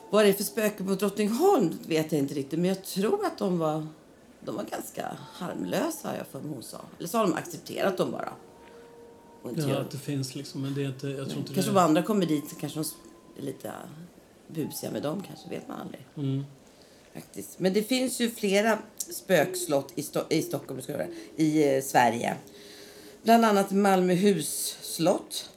Vad 0.09 0.25
det 0.25 0.29
är 0.29 0.33
för 0.33 0.43
spöken 0.43 0.87
på 0.87 0.95
Drottningholm 0.95 1.79
vet 1.87 2.11
jag 2.11 2.19
inte 2.19 2.33
riktigt, 2.33 2.59
men 2.59 2.69
jag 2.69 2.83
tror 2.83 3.25
att 3.25 3.37
de 3.37 3.59
var, 3.59 3.87
de 4.45 4.55
var 4.55 4.63
ganska 4.63 5.17
harmlösa, 5.33 6.07
har 6.07 6.15
jag 6.15 6.27
för 6.27 6.39
hon 6.39 6.63
sa. 6.63 6.81
Eller 6.97 7.07
så 7.07 7.17
har 7.17 7.25
de 7.27 7.33
accepterat 7.33 7.97
dem 7.97 8.11
bara. 8.11 8.33
Ja, 9.55 9.77
att 9.77 9.91
det 9.91 9.97
finns 9.97 10.35
liksom, 10.35 10.61
men 10.61 10.73
det 10.73 10.83
är 10.83 10.87
inte, 10.87 11.07
jag 11.07 11.29
tror 11.29 11.39
inte 11.39 11.53
kanske 11.53 11.71
det. 11.71 11.79
om 11.79 11.85
andra 11.85 12.03
kommer 12.03 12.25
dit 12.25 12.55
kanske 12.59 12.79
de 12.79 12.85
är 13.41 13.45
lite 13.45 13.73
busiga 14.47 14.91
med 14.91 15.03
dem, 15.03 15.23
kanske 15.27 15.49
vet 15.49 15.67
man 15.67 15.81
aldrig. 15.81 16.05
Mm. 16.15 16.45
Faktiskt. 17.13 17.59
Men 17.59 17.73
det 17.73 17.83
finns 17.83 18.19
ju 18.19 18.29
flera 18.29 18.77
spökslott 18.97 19.91
i, 19.95 20.01
Sto- 20.01 20.25
i 20.29 20.41
Stockholm, 20.41 20.81
ska 20.81 20.93
i 21.35 21.75
eh, 21.75 21.83
Sverige. 21.83 22.35
Bland 23.23 23.45
annat 23.45 23.71
Malmöhus 23.71 24.77
slott 24.81 25.49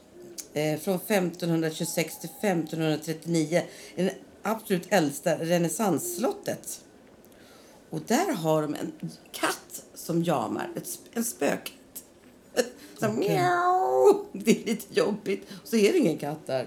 eh, 0.53 0.81
från 0.81 0.95
1526 0.95 2.19
till 2.19 2.31
1539. 2.41 3.63
Det 3.97 4.15
absolut 4.43 4.87
äldsta 4.89 5.39
renässansslottet. 5.39 6.81
Och 7.91 8.01
där 8.07 8.33
har 8.33 8.63
de 8.63 8.75
en 8.75 8.93
katt 9.33 9.85
som 9.95 10.23
jamar, 10.23 10.71
ett, 10.77 10.99
en 11.13 11.25
spökkatt. 11.25 12.05
Så 12.99 13.09
okay. 13.09 13.19
mjau. 13.19 14.25
Det 14.33 14.63
är 14.63 14.67
lite 14.67 15.01
jobbigt. 15.01 15.49
Och 15.63 15.69
så 15.69 15.77
är 15.77 15.93
det 15.93 15.99
ingen 15.99 16.19
katt 16.19 16.47
där. 16.47 16.67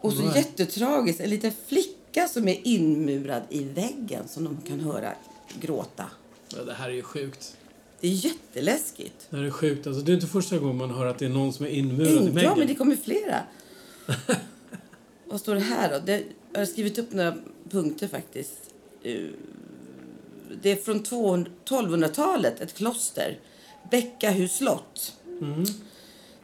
Och 0.00 0.12
så 0.12 0.22
Nej. 0.22 0.36
jättetragiskt, 0.36 1.20
en 1.20 1.30
liten 1.30 1.52
flicka 1.66 2.01
som 2.28 2.48
är 2.48 2.60
inmurad 2.66 3.42
i 3.48 3.64
väggen 3.64 4.28
som 4.28 4.44
de 4.44 4.56
kan 4.68 4.80
höra 4.80 5.12
gråta. 5.60 6.04
Ja, 6.56 6.62
det 6.64 6.72
här 6.74 6.88
är 6.88 6.92
ju 6.92 7.02
sjukt. 7.02 7.56
Det 8.00 8.08
är 8.08 8.12
jätteläskigt. 8.12 9.26
Det 9.30 9.36
här 9.36 9.44
är 9.44 9.50
sjukt. 9.50 9.86
Alltså, 9.86 10.02
det 10.02 10.12
är 10.12 10.14
inte 10.14 10.26
första 10.26 10.58
gången 10.58 10.76
man 10.76 10.90
hör 10.90 11.06
att 11.06 11.18
det 11.18 11.24
är 11.24 11.28
någon 11.28 11.52
som 11.52 11.66
är 11.66 11.70
inmurad 11.70 12.08
i 12.12 12.16
Inte, 12.16 12.24
väggen. 12.32 12.50
ja, 12.50 12.56
men 12.56 12.66
det 12.66 12.74
kommer 12.74 12.96
flera. 12.96 13.40
Vad 15.26 15.40
står 15.40 15.54
det 15.54 15.60
här 15.60 15.90
då? 15.92 15.98
Det, 16.06 16.22
jag 16.52 16.60
har 16.60 16.66
skrivit 16.66 16.98
upp 16.98 17.12
några 17.12 17.34
punkter 17.70 18.08
faktiskt. 18.08 18.52
Eh, 19.02 19.20
Det 20.62 20.70
är 20.70 20.76
från 20.76 21.02
200 21.02 21.50
1200-talet, 21.64 22.60
ett 22.60 22.74
kloster. 22.74 23.38
Bäckahus 23.90 24.56
slott. 24.56 25.16
Mm. 25.40 25.64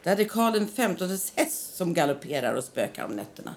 Där 0.03 0.19
är 0.19 0.23
Karl 0.23 0.65
XVs 0.65 1.31
häst 1.35 1.75
som 1.75 1.93
galopperar 1.93 2.53
och 2.53 2.63
spökar 2.63 3.05
om 3.05 3.11
nätterna. 3.11 3.55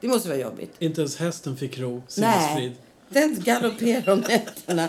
Det 0.00 0.08
måste 0.08 0.28
vara 0.28 0.38
jobbigt. 0.38 0.74
Inte 0.78 1.00
ens 1.00 1.16
hästen 1.16 1.56
fick 1.56 1.78
ro, 1.78 2.02
sinnesfrid. 2.08 2.72
den 3.08 3.40
galopperar 3.40 4.12
om 4.12 4.20
nätterna. 4.20 4.88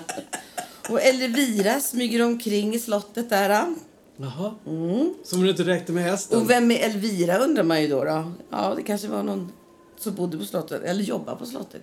Och 0.89 1.01
Elvira 1.01 1.79
smyger 1.79 2.23
omkring 2.25 2.75
i 2.75 2.79
slottet 2.79 3.29
där. 3.29 3.65
Jaha. 4.17 4.53
Som 5.23 5.43
det 5.43 5.49
inte 5.49 5.63
räckte 5.63 5.91
med 5.91 6.03
hästen. 6.03 6.41
Och 6.41 6.49
vem 6.49 6.71
är 6.71 6.79
Elvira 6.79 7.37
undrar 7.37 7.63
man 7.63 7.81
ju 7.81 7.87
då. 7.87 8.03
då. 8.03 8.31
Ja, 8.49 8.73
det 8.75 8.83
kanske 8.83 9.07
var 9.07 9.23
någon 9.23 9.51
som 9.97 10.15
bodde 10.15 10.37
på 10.37 10.45
slottet 10.45 10.83
eller 10.83 11.03
jobbade 11.03 11.37
på 11.37 11.45
slottet. 11.45 11.81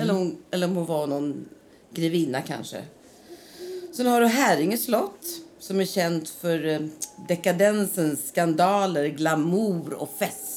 Eller, 0.00 0.14
hon, 0.14 0.36
eller 0.50 0.66
om 0.66 0.76
hon 0.76 0.86
var 0.86 1.06
någon 1.06 1.44
grevinna 1.94 2.42
kanske. 2.42 2.82
Sen 3.92 4.06
har 4.06 4.20
du 4.20 4.26
Häringe 4.26 4.76
slott 4.76 5.26
som 5.58 5.80
är 5.80 5.84
känt 5.84 6.28
för 6.28 6.66
eh, 6.66 6.80
dekadensens 7.28 8.28
skandaler, 8.28 9.06
glamour 9.06 9.92
och 9.94 10.10
fest. 10.18 10.47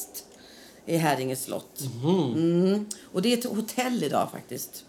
I 0.86 0.98
Häringe 0.98 1.36
slott. 1.36 1.82
Mm. 2.04 2.86
Och 3.12 3.22
det 3.22 3.34
är 3.34 3.38
ett 3.38 3.56
hotell 3.56 4.04
idag 4.04 4.32
faktiskt. 4.32 4.86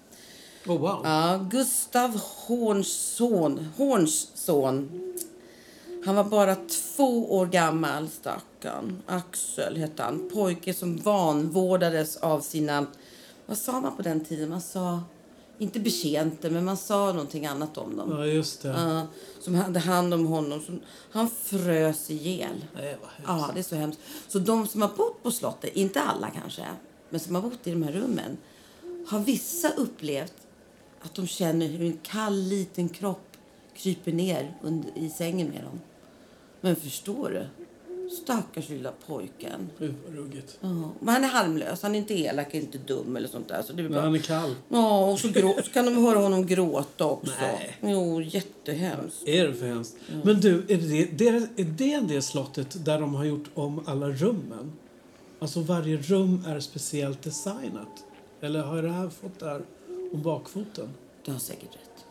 Oh, 0.67 0.79
wow. 0.79 1.01
Ja, 1.05 1.47
Gustav 1.51 2.21
Horns 2.47 2.93
son, 2.93 3.69
Horns 3.77 4.31
son. 4.35 5.01
Han 6.05 6.15
var 6.15 6.25
bara 6.25 6.57
två 6.57 7.33
år 7.37 7.47
gammal, 7.47 8.09
stackarn. 8.09 9.03
Axel 9.07 9.77
hette 9.77 10.03
han. 10.03 10.31
Pojke 10.33 10.75
som 10.75 10.97
vanvårdades 10.97 12.17
av 12.17 12.41
sina... 12.41 12.87
Vad 13.47 13.59
sa 13.59 13.81
man 13.81 13.97
på 13.97 14.03
den 14.03 14.25
tiden? 14.25 14.49
Man 14.49 14.61
sa... 14.61 15.01
Inte 15.59 15.81
betjänter, 15.81 16.51
men 16.51 16.65
man 16.65 16.77
sa 16.77 17.13
någonting 17.13 17.47
annat 17.47 17.79
om 17.79 17.97
dem. 17.97 18.11
Ja, 18.11 18.27
just 18.27 18.63
det. 18.63 18.69
Ja, 18.69 19.07
som 19.41 19.55
hade 19.55 19.79
hand 19.79 20.15
om 20.15 20.27
honom. 20.27 20.63
Som, 20.63 20.81
han 21.11 21.31
frös 21.31 22.11
ihjäl. 22.11 22.65
Nej, 22.75 22.97
vad 23.01 23.11
hemskt. 23.11 23.47
Ja, 23.49 23.51
det 23.55 23.61
är 23.61 23.65
så 23.65 23.77
hemskt. 23.77 24.01
Så 24.29 24.39
de 24.39 24.67
som 24.67 24.83
har 24.83 24.89
bott 24.89 25.23
på 25.23 25.31
slottet, 25.31 25.77
inte 25.77 26.01
alla 26.01 26.31
kanske, 26.31 26.67
men 27.11 27.21
som 27.21 27.35
har 27.35 27.43
bott 27.43 27.67
i 27.67 27.71
de 27.71 27.83
här 27.83 27.93
rummen, 27.93 28.37
har 29.09 29.19
vissa 29.19 29.71
upplevt 29.71 30.35
att 31.01 31.15
de 31.15 31.27
känner 31.27 31.67
hur 31.67 31.87
en 31.87 31.99
kall 32.03 32.43
liten 32.43 32.89
kropp 32.89 33.37
kryper 33.75 34.13
ner 34.13 34.59
under, 34.63 34.99
i 34.99 35.11
sängen 35.11 35.49
med 35.49 35.65
dem. 35.65 35.81
Men 36.61 36.77
förstår 36.77 37.31
du? 37.31 37.62
Stackars 38.11 38.69
lilla 38.69 38.93
pojken. 39.07 39.71
Vad 39.79 40.17
ruggigt. 40.17 40.59
Ja, 40.61 40.69
men 41.01 41.15
han 41.15 41.25
är 41.25 41.29
harmlös, 41.29 41.83
han 41.83 41.95
är 41.95 41.99
inte 41.99 42.15
elak, 42.15 42.55
inte 42.55 42.79
dum 42.79 43.17
eller 43.17 43.29
sånt 43.29 43.49
där. 43.49 43.63
Så 43.63 43.73
det 43.73 43.81
är 43.81 43.83
Men 43.83 43.93
bara... 43.93 44.03
han 44.03 44.15
är 44.15 44.19
kall. 44.19 44.55
Ja, 44.69 45.11
och 45.11 45.19
så, 45.19 45.29
grå... 45.29 45.55
så 45.65 45.71
kan 45.71 45.85
de 45.85 46.05
höra 46.05 46.19
honom 46.19 46.47
gråta 46.47 47.05
också. 47.05 47.33
Nej. 47.41 47.77
Jo, 47.81 48.21
jättehemskt. 48.23 49.29
Är 49.29 49.47
det 49.47 49.55
för 49.55 49.67
hemskt? 49.67 49.97
Men 50.25 50.41
du, 50.41 50.59
är 50.69 50.77
det 50.77 51.07
det, 51.19 51.29
är 51.63 51.65
det 51.65 52.15
det 52.15 52.23
slottet 52.23 52.85
där 52.85 53.01
de 53.01 53.15
har 53.15 53.25
gjort 53.25 53.51
om 53.55 53.83
alla 53.87 54.09
rummen? 54.09 54.73
Alltså 55.39 55.61
varje 55.61 55.97
rum 55.97 56.45
är 56.47 56.61
speciellt 56.61 57.23
designat? 57.23 58.05
Eller 58.41 58.63
har 58.63 58.83
det 58.83 58.91
här 58.91 59.09
fått 59.09 59.39
det 59.39 59.47
här 59.47 59.63
om 60.13 60.23
bakfoten? 60.23 60.89
Du 61.25 61.33
har 61.33 61.39
säkert 61.39 61.75
rätt. 61.75 62.05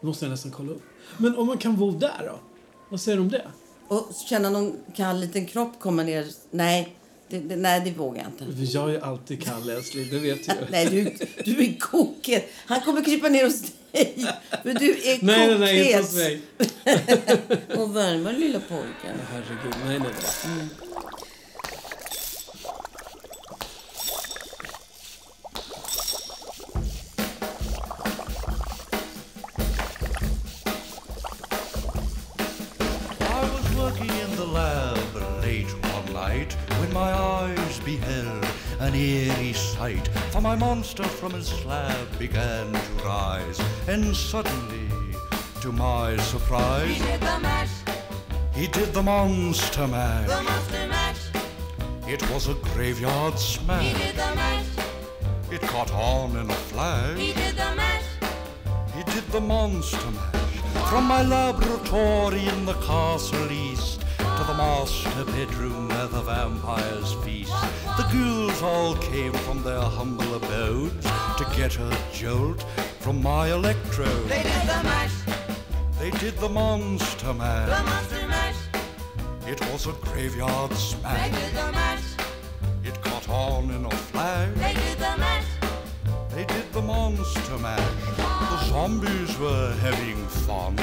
Det 0.00 0.06
måste 0.06 0.24
jag 0.24 0.30
nästan 0.30 0.50
kolla 0.52 0.72
upp. 0.72 0.82
Men 1.18 1.36
om 1.36 1.46
man 1.46 1.58
kan 1.58 1.76
bo 1.76 1.90
där 1.90 2.22
då? 2.26 2.38
Vad 2.88 3.00
säger 3.00 3.16
du 3.18 3.22
om 3.22 3.28
det? 3.30 3.46
Och 3.88 4.12
känna 4.28 4.50
någon 4.50 4.76
kall 4.96 5.20
liten 5.20 5.46
kropp 5.46 5.72
komma 5.80 6.02
ner. 6.02 6.26
Nej, 6.50 6.96
det, 7.28 7.38
det, 7.38 7.56
nej, 7.56 7.80
det 7.84 7.90
vågar 7.90 8.22
jag 8.22 8.48
inte. 8.48 8.62
Jag 8.62 8.94
är 8.94 9.00
alltid 9.00 9.44
kall 9.44 9.70
älskling, 9.70 10.08
det 10.10 10.18
vet 10.18 10.48
du. 10.48 10.52
Nej, 10.70 10.86
du, 10.86 11.14
du 11.44 11.64
är 11.64 11.78
kokhet. 11.78 12.50
Han 12.66 12.80
kommer 12.80 13.04
krypa 13.04 13.28
ner 13.28 13.44
hos 13.44 13.62
dig. 13.92 14.26
För 14.62 14.74
du 14.74 14.90
är 14.90 14.94
kokhet. 14.94 15.22
Nej, 15.22 15.48
nej, 15.48 15.58
nej, 15.58 15.86
inte 15.86 15.98
hos 15.98 16.14
mig. 16.14 16.40
Och 17.82 17.96
värma 17.96 18.30
lilla 18.30 18.60
pojken. 18.60 19.20
Herregud, 19.32 19.74
nej, 19.86 19.98
nej, 19.98 20.08
nej. 20.58 20.68
Eerie 39.02 39.52
sight, 39.52 40.06
for 40.32 40.40
my 40.40 40.54
monster 40.56 41.02
from 41.04 41.32
his 41.32 41.48
slab 41.48 42.06
began 42.18 42.72
to 42.72 43.04
rise, 43.04 43.60
and 43.88 44.14
suddenly, 44.14 44.88
to 45.60 45.72
my 45.72 46.16
surprise, 46.18 46.96
He 46.96 47.02
did 47.04 47.20
the 47.20 47.38
mash, 47.40 47.70
he 48.54 48.66
did 48.68 48.92
the 48.92 49.02
monster 49.02 49.86
mash. 49.88 50.28
the 50.28 50.42
monster 50.42 50.86
mash. 50.88 51.22
It 52.08 52.22
was 52.30 52.48
a 52.48 52.54
graveyard 52.74 53.38
smash. 53.38 53.84
He 53.84 53.92
did 54.04 54.14
the 54.16 54.34
mash, 54.34 54.66
It 55.50 55.62
caught 55.62 55.92
on 55.92 56.36
in 56.36 56.50
a 56.50 56.54
flash. 56.70 57.18
he 57.18 57.32
did 57.32 57.56
the 57.56 57.74
mash. 57.74 58.04
He 58.96 59.02
did 59.14 59.26
the 59.32 59.40
monster 59.40 60.10
mash 60.10 60.38
from 60.90 61.04
my 61.04 61.22
laboratory 61.22 62.44
in 62.46 62.66
the 62.66 62.74
castle 62.74 63.50
east 63.50 64.00
to 64.18 64.44
the 64.46 64.54
master 64.54 65.24
bedroom 65.24 65.88
where 65.88 66.06
the 66.08 66.20
vampires 66.22 67.12
feast. 67.24 67.52
The 68.12 68.18
ghouls 68.18 68.62
all 68.62 68.94
came 68.96 69.32
from 69.32 69.62
their 69.62 69.80
humble 69.80 70.34
abodes 70.34 71.06
to 71.38 71.46
get 71.56 71.78
a 71.78 71.96
jolt 72.12 72.62
from 73.00 73.22
my 73.22 73.48
electrode. 73.48 74.28
They 74.28 74.42
did 74.42 74.62
the 74.72 74.82
mash, 74.84 75.14
They 75.98 76.10
did 76.10 76.36
the 76.36 76.48
monster 76.50 77.32
mash. 77.32 77.68
the 77.70 77.82
monster 77.84 78.26
mash. 78.28 78.56
It 79.46 79.60
was 79.72 79.86
a 79.86 79.92
graveyard 79.92 80.74
smash. 80.74 81.30
They 81.30 81.40
did 81.40 81.54
the 81.54 81.72
mash, 81.72 82.04
It 82.84 83.00
caught 83.02 83.30
on 83.30 83.70
in 83.70 83.86
a 83.86 83.90
flash. 83.90 84.50
they 84.56 84.74
did 84.74 84.98
the 84.98 85.16
mash. 85.16 85.46
They 86.34 86.44
did 86.44 86.70
the 86.74 86.82
monster 86.82 87.56
mash. 87.58 87.94
The 88.18 88.64
zombies 88.66 89.38
were 89.38 89.72
having 89.80 90.26
fun. 90.26 90.76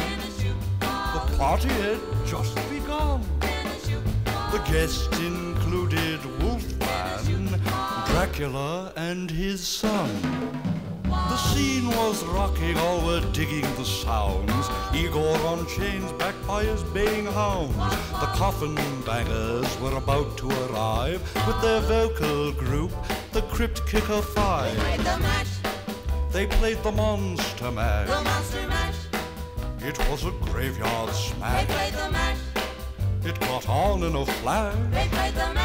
The 0.80 1.38
party 1.38 1.70
had 1.70 2.00
just 2.26 2.56
begun. 2.72 3.22
The 4.52 4.64
guests 4.72 5.20
included 5.20 6.20
Dracula, 8.20 8.92
and 8.98 9.32
his 9.32 9.66
son. 9.66 10.10
The 11.06 11.38
scene 11.38 11.88
was 11.88 12.22
rocking, 12.26 12.76
all 12.78 13.00
were 13.06 13.22
digging 13.32 13.62
the 13.78 13.86
sounds. 13.86 14.68
Igor 14.94 15.38
on 15.48 15.66
chains, 15.68 16.12
backed 16.20 16.46
by 16.46 16.66
his 16.66 16.84
baying 16.96 17.28
hounds. 17.28 17.78
The 17.78 18.30
coffin 18.42 18.76
bangers 19.06 19.80
were 19.80 19.96
about 19.96 20.38
to 20.40 20.50
arrive 20.66 21.22
with 21.48 21.62
their 21.62 21.80
vocal 21.80 22.52
group, 22.52 22.92
the 23.32 23.42
Crypt 23.44 23.88
Kicker 23.88 24.22
Five. 24.22 24.76
They 24.76 24.82
Played 24.84 25.00
the 25.00 25.18
mash, 25.20 25.54
They 26.34 26.46
played 26.48 26.84
the 26.84 26.92
monster 26.92 27.72
mash. 27.72 28.10
the 28.10 28.22
monster 28.22 28.68
mash. 28.68 28.96
It 29.80 29.98
was 30.10 30.26
a 30.26 30.32
graveyard 30.52 31.12
smash. 31.12 31.66
They 31.66 31.74
played 31.74 31.94
the 31.94 32.12
mash, 32.12 32.38
It 33.24 33.40
got 33.40 33.70
on 33.70 34.04
in 34.04 34.14
a 34.14 34.26
flash. 34.26 34.76
they 34.92 35.08
played 35.08 35.36
the 35.36 35.54
mash. 35.54 35.59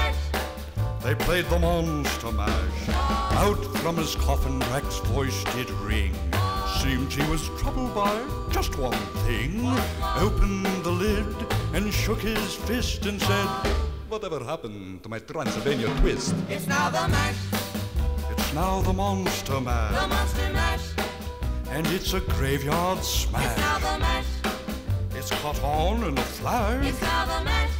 They 1.04 1.14
played 1.14 1.44
the 1.50 1.58
monster 1.58 2.32
mash. 2.32 2.88
Out 2.88 3.62
from 3.82 3.96
his 3.96 4.14
coffin, 4.16 4.58
Rex's 4.72 4.98
voice 5.10 5.44
did 5.54 5.70
ring. 5.88 6.14
Seemed 6.80 7.12
he 7.12 7.22
was 7.30 7.48
troubled 7.58 7.94
by 7.94 8.14
just 8.50 8.78
one 8.78 8.96
thing. 9.26 9.60
Opened 10.16 10.64
the 10.82 10.90
lid 10.90 11.26
and 11.74 11.92
shook 11.92 12.20
his 12.20 12.54
fist 12.54 13.04
and 13.04 13.20
said, 13.20 13.46
Whatever 14.08 14.42
happened 14.42 15.02
to 15.02 15.08
my 15.10 15.18
Transylvania 15.18 15.88
twist? 16.00 16.34
It's 16.48 16.66
now 16.66 16.88
the 16.88 17.06
mash, 17.08 17.36
It's 18.30 18.54
now 18.54 18.80
the 18.80 18.92
monster 18.92 19.60
mash. 19.60 20.00
the 20.00 20.06
monster 20.08 20.52
mash. 20.52 20.86
And 21.70 21.86
it's 21.88 22.14
a 22.14 22.20
graveyard 22.20 23.02
smash. 23.04 23.44
It's 23.44 23.58
now 23.58 23.78
the 23.78 23.98
mash, 23.98 24.26
It's 25.16 25.30
caught 25.42 25.62
on 25.62 26.04
in 26.04 26.16
a 26.16 26.22
flash. 26.22 26.86
it's 26.86 27.02
now 27.02 27.24
the 27.26 27.44
mash. 27.44 27.70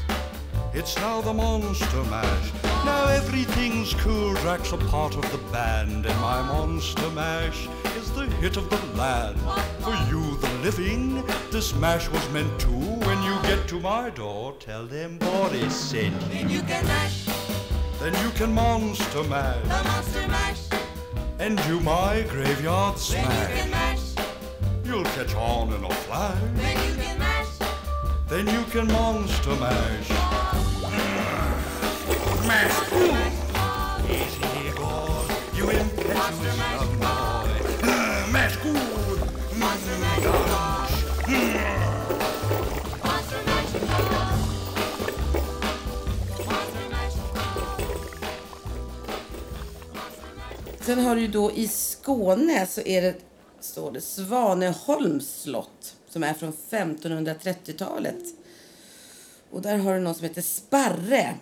It's 0.75 0.97
now 0.97 1.21
the 1.21 1.33
Monster 1.33 2.03
Mash. 2.11 2.51
Now 2.85 3.07
everything's 3.09 3.95
cool. 3.95 4.35
Drax 4.35 4.73
a 4.73 4.77
part 4.77 5.17
of 5.17 5.31
the 5.33 5.39
band, 5.53 6.07
and 6.07 6.21
my 6.21 6.43
Monster 6.43 7.09
Mash 7.11 7.69
is 7.97 8.11
the 8.13 8.27
hit 8.43 8.57
of 8.57 8.69
the 8.71 8.79
land. 8.99 9.39
For 9.81 9.95
you, 10.11 10.37
the 10.39 10.51
living, 10.63 11.25
this 11.51 11.75
mash 11.75 12.09
was 12.09 12.29
meant 12.31 12.59
to. 12.61 12.69
When 13.07 13.23
you 13.23 13.35
get 13.43 13.67
to 13.69 13.81
my 13.81 14.11
door, 14.11 14.55
tell 14.61 14.85
them 14.87 15.19
Boris 15.19 15.75
sent 15.75 16.15
you. 16.23 16.29
Then 16.29 16.51
you 16.51 16.63
can 16.63 16.87
mash, 16.87 17.25
Then 18.01 18.13
you 18.25 18.31
can 18.31 18.53
Monster 18.53 19.23
mash. 19.25 19.63
the 19.63 19.83
monster 19.89 20.29
mash. 20.29 20.61
and 21.39 21.57
do 21.65 21.81
my 21.81 22.23
graveyard 22.29 22.97
Then 22.99 23.25
you 23.25 23.31
can 23.47 23.71
smash. 23.71 24.17
mash, 24.17 24.27
You'll 24.85 25.05
catch 25.17 25.35
on 25.35 25.73
in 25.73 25.85
a 25.85 25.91
flash. 26.07 26.39
then 26.57 26.89
you 26.89 27.03
can 27.03 27.19
mash. 27.19 27.49
Then 28.29 28.47
you 28.49 28.63
can 28.73 28.87
Monster 28.89 29.55
Mash. 29.57 30.64
Mash. 32.47 32.77
Easy, 34.11 34.71
God. 34.77 35.31
You 35.57 35.71
impetuous 35.71 36.59
young 36.59 36.99
boy. 37.01 37.49
Mash 38.33 38.57
good. 38.63 39.19
Monster 39.59 39.99
mash. 40.01 40.25
Monster 46.47 46.85
Sen 50.81 50.99
har 50.99 51.17
du 51.17 51.29
då 51.29 51.53
i 51.53 51.69
Skåne 51.69 52.67
så 52.67 52.81
är 52.81 53.03
det, 53.03 53.15
står 53.61 53.93
det 53.93 54.01
Svaneholms 54.01 55.43
slott 55.43 55.97
som 56.09 56.23
är 56.23 56.35
från 56.35 56.53
1530-talet. 56.71 58.25
Och 59.51 59.63
där 59.63 59.79
har 59.79 59.95
du 59.95 60.01
någon 60.01 60.15
som 60.15 60.25
heter 60.25 60.43
Sparre. 60.43 61.35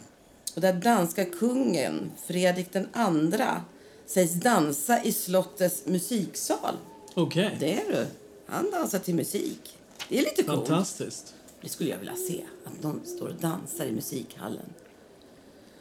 Och 0.55 0.61
där 0.61 0.73
danska 0.73 1.25
kungen 1.25 2.13
Fredrik 2.27 2.73
den 2.73 2.89
andra 2.93 3.63
sägs 4.07 4.33
dansa 4.33 5.03
i 5.03 5.13
slottets 5.13 5.87
musiksal. 5.87 6.75
Okej. 7.15 7.57
Det 7.61 7.75
är 7.75 7.93
du. 7.93 8.07
Han 8.47 8.71
dansar 8.71 8.99
till 8.99 9.15
musik. 9.15 9.79
Det 10.09 10.19
är 10.19 10.23
lite 10.23 10.43
coolt. 10.43 10.69
Fantastiskt. 10.69 11.35
Det 11.61 11.69
skulle 11.69 11.91
jag 11.91 11.99
vilja 11.99 12.17
se. 12.17 12.45
Att 12.65 12.83
någon 12.83 13.01
står 13.05 13.29
och 13.29 13.35
dansar 13.35 13.87
i 13.87 13.93
musikhallen. 13.93 14.67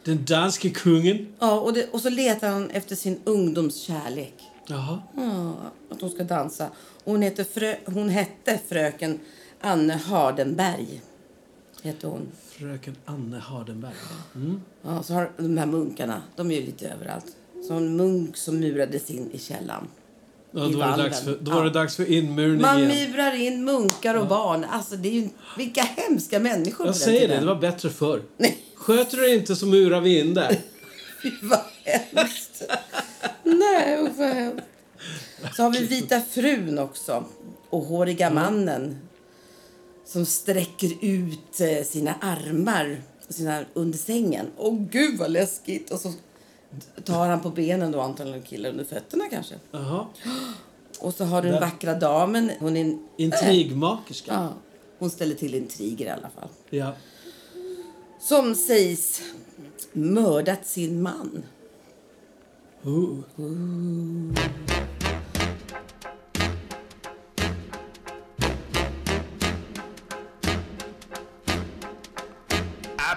Den 0.04 0.24
danske 0.24 0.70
kungen. 0.70 1.34
Ja, 1.38 1.60
och, 1.60 1.72
det, 1.72 1.90
och 1.90 2.00
så 2.00 2.10
letar 2.10 2.48
han 2.48 2.70
efter 2.70 2.96
sin 2.96 3.20
ungdomskärlek. 3.24 4.34
Jaha. 4.66 5.02
Ja, 5.16 5.54
att 5.90 6.00
hon 6.00 6.10
ska 6.10 6.24
dansa. 6.24 6.68
Hon, 7.04 7.22
heter 7.22 7.44
frö, 7.44 7.76
hon 7.84 8.08
hette 8.08 8.60
fröken 8.68 9.20
Anne 9.60 9.94
Hardenberg. 9.94 11.00
Hette 11.82 12.06
hon. 12.06 12.28
Fröken 12.50 12.96
Anne 13.04 13.38
Hardenberg. 13.38 13.92
Ja, 14.82 15.02
så 15.02 15.14
har 15.14 15.30
de 15.36 15.58
här 15.58 15.66
munkarna, 15.66 16.22
de 16.36 16.50
är 16.50 16.54
ju 16.54 16.66
lite 16.66 16.88
överallt. 16.88 17.26
Så 17.68 17.74
en 17.74 17.96
munk 17.96 18.36
som 18.36 18.60
murades 18.60 19.10
in 19.10 19.30
i 19.32 19.38
källan. 19.38 19.88
Ja, 20.50 20.60
då, 20.60 20.78
var 20.78 20.96
det 20.96 21.02
dags 21.02 21.20
för, 21.20 21.38
då 21.40 21.50
Ja. 21.50 21.54
var 21.54 21.64
det 21.64 21.70
dags 21.70 21.96
för 21.96 22.04
inmurning 22.12 22.60
Man 22.62 22.78
igen. 22.78 23.10
murar 23.12 23.34
in 23.34 23.64
munkar 23.64 24.14
och 24.14 24.26
barn. 24.26 24.64
Alltså, 24.64 24.96
det 24.96 25.08
är 25.08 25.12
ju, 25.12 25.28
vilka 25.56 25.82
hemska 25.82 26.40
människor 26.40 26.86
Jag 26.86 26.96
säger 26.96 27.28
det, 27.28 27.40
det 27.40 27.46
var 27.46 27.54
bättre 27.54 27.90
förr. 27.90 28.22
Nej, 28.36 28.58
Sköter 28.74 29.16
du 29.16 29.34
inte 29.34 29.56
så 29.56 29.66
murar 29.66 30.00
vi 30.00 30.20
in 30.20 30.34
där. 30.34 30.48
fy 31.22 31.30
vad 31.42 31.60
hemskt. 31.84 32.62
Nej, 33.44 34.12
vad 34.16 34.28
hemskt. 34.28 34.62
Så 35.56 35.62
har 35.62 35.70
vi 35.70 35.86
Vita 35.86 36.20
frun 36.20 36.78
också. 36.78 37.24
Och 37.70 37.82
Håriga 37.84 38.30
mannen. 38.30 38.98
Som 40.12 40.26
sträcker 40.26 40.92
ut 41.00 41.60
eh, 41.60 41.84
sina 41.84 42.14
armar 42.20 43.02
sina, 43.28 43.64
under 43.74 43.98
sängen. 43.98 44.46
Åh 44.56 44.78
gud 44.90 45.18
vad 45.18 45.30
läskigt. 45.30 45.90
Och 45.90 45.98
så 46.00 46.12
tar 47.04 47.28
han 47.28 47.40
på 47.40 47.50
benen 47.50 47.92
då 47.92 48.00
antagligen 48.00 48.42
killar 48.42 48.70
under 48.70 48.84
fötterna 48.84 49.24
kanske. 49.30 49.54
Jaha. 49.70 50.06
Och 51.00 51.14
så 51.14 51.24
har 51.24 51.42
du 51.42 51.48
den 51.48 51.60
Där- 51.60 51.66
vackra 51.66 51.94
damen. 51.94 52.50
Hon 52.58 52.76
är 52.76 52.80
en, 52.80 53.08
Intrigmakerska. 53.16 54.32
ja, 54.32 54.52
hon 54.98 55.10
ställer 55.10 55.34
till 55.34 55.54
intriger 55.54 56.06
i 56.06 56.10
alla 56.10 56.30
fall. 56.30 56.48
Ja. 56.70 56.92
Som 58.20 58.54
sägs 58.54 59.22
mördat 59.92 60.66
sin 60.66 61.02
man. 61.02 61.42
Ooh. 62.84 63.18
I 63.38 64.81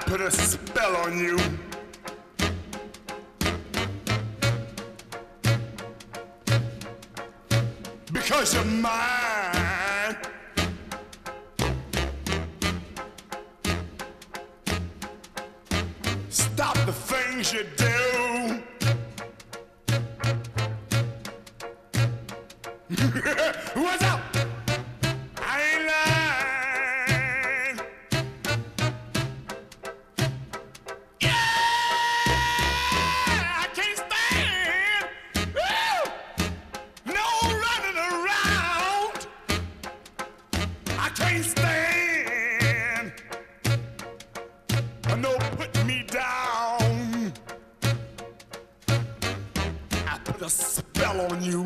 put 0.05 0.21
a 0.21 0.29
spell 0.29 0.95
on 0.97 1.17
you. 1.17 1.37
Because 8.11 8.53
you're 8.53 8.65
mine. 8.65 9.24
put 50.37 50.47
a 50.47 50.49
spell 50.49 51.31
on 51.31 51.41
you. 51.41 51.63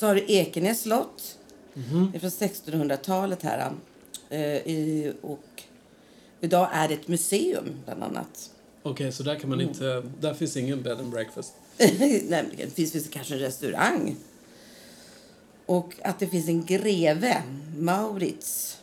Så 0.00 0.06
har 0.06 0.14
du 0.14 0.24
Ekenäs 0.28 0.82
slott. 0.82 1.38
Det 1.74 2.16
är 2.16 2.20
från 2.20 2.30
1600-talet 2.30 3.42
här. 3.42 3.72
Eh, 4.30 5.12
och 5.20 5.62
idag 6.40 6.68
är 6.72 6.88
det 6.88 6.94
ett 6.94 7.08
museum, 7.08 7.64
bland 7.84 8.02
annat. 8.02 8.50
Okej, 8.82 9.12
så 9.12 9.22
där 9.22 9.36
kan 9.36 9.50
man 9.50 9.60
inte... 9.60 10.02
Där 10.20 10.34
finns 10.34 10.56
ingen 10.56 10.82
bed 10.82 10.98
and 10.98 11.10
breakfast. 11.10 11.52
Nämligen, 11.78 12.68
det 12.68 12.70
finns, 12.74 12.92
finns 12.92 13.08
kanske 13.08 13.34
en 13.34 13.40
restaurang. 13.40 14.16
Och 15.66 15.94
att 16.02 16.18
det 16.18 16.26
finns 16.26 16.48
en 16.48 16.64
greve, 16.64 17.42
Maurits. 17.78 18.78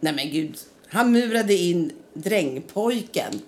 Nej 0.00 0.12
men 0.14 0.30
gud, 0.30 0.58
han 0.88 1.12
murade 1.12 1.54
in 1.54 1.92
drängpojken. 2.14 3.40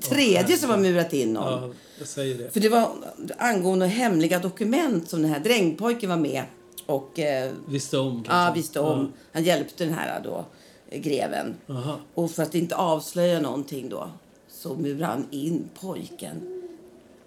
Tredje 0.00 0.56
som 0.56 0.70
har 0.70 0.76
murat 0.78 1.12
in 1.12 1.32
någon. 1.32 1.74
Ja, 2.16 2.22
det. 2.22 2.52
För 2.52 2.60
det 2.60 2.68
var 2.68 2.90
angående 3.38 3.86
hemliga 3.86 4.38
dokument 4.38 5.10
som 5.10 5.22
den 5.22 5.30
här 5.30 5.40
drängpojken 5.40 6.10
var 6.10 6.16
med 6.16 6.42
och 6.86 7.18
eh, 7.18 7.52
Visste 7.68 7.98
om 7.98 8.24
kanske. 8.24 8.32
ja, 8.32 8.52
visste 8.54 8.80
om. 8.80 9.12
Han 9.32 9.44
hjälpte 9.44 9.84
den 9.84 9.94
här 9.94 10.20
då, 10.24 10.44
eh, 10.90 11.00
greven. 11.00 11.54
Aha. 11.68 12.00
Och 12.14 12.30
för 12.30 12.42
att 12.42 12.54
inte 12.54 12.76
avslöja 12.76 13.40
någonting 13.40 13.88
då 13.88 14.10
så 14.48 14.74
murade 14.74 15.06
han 15.06 15.26
in 15.30 15.68
pojken 15.80 16.62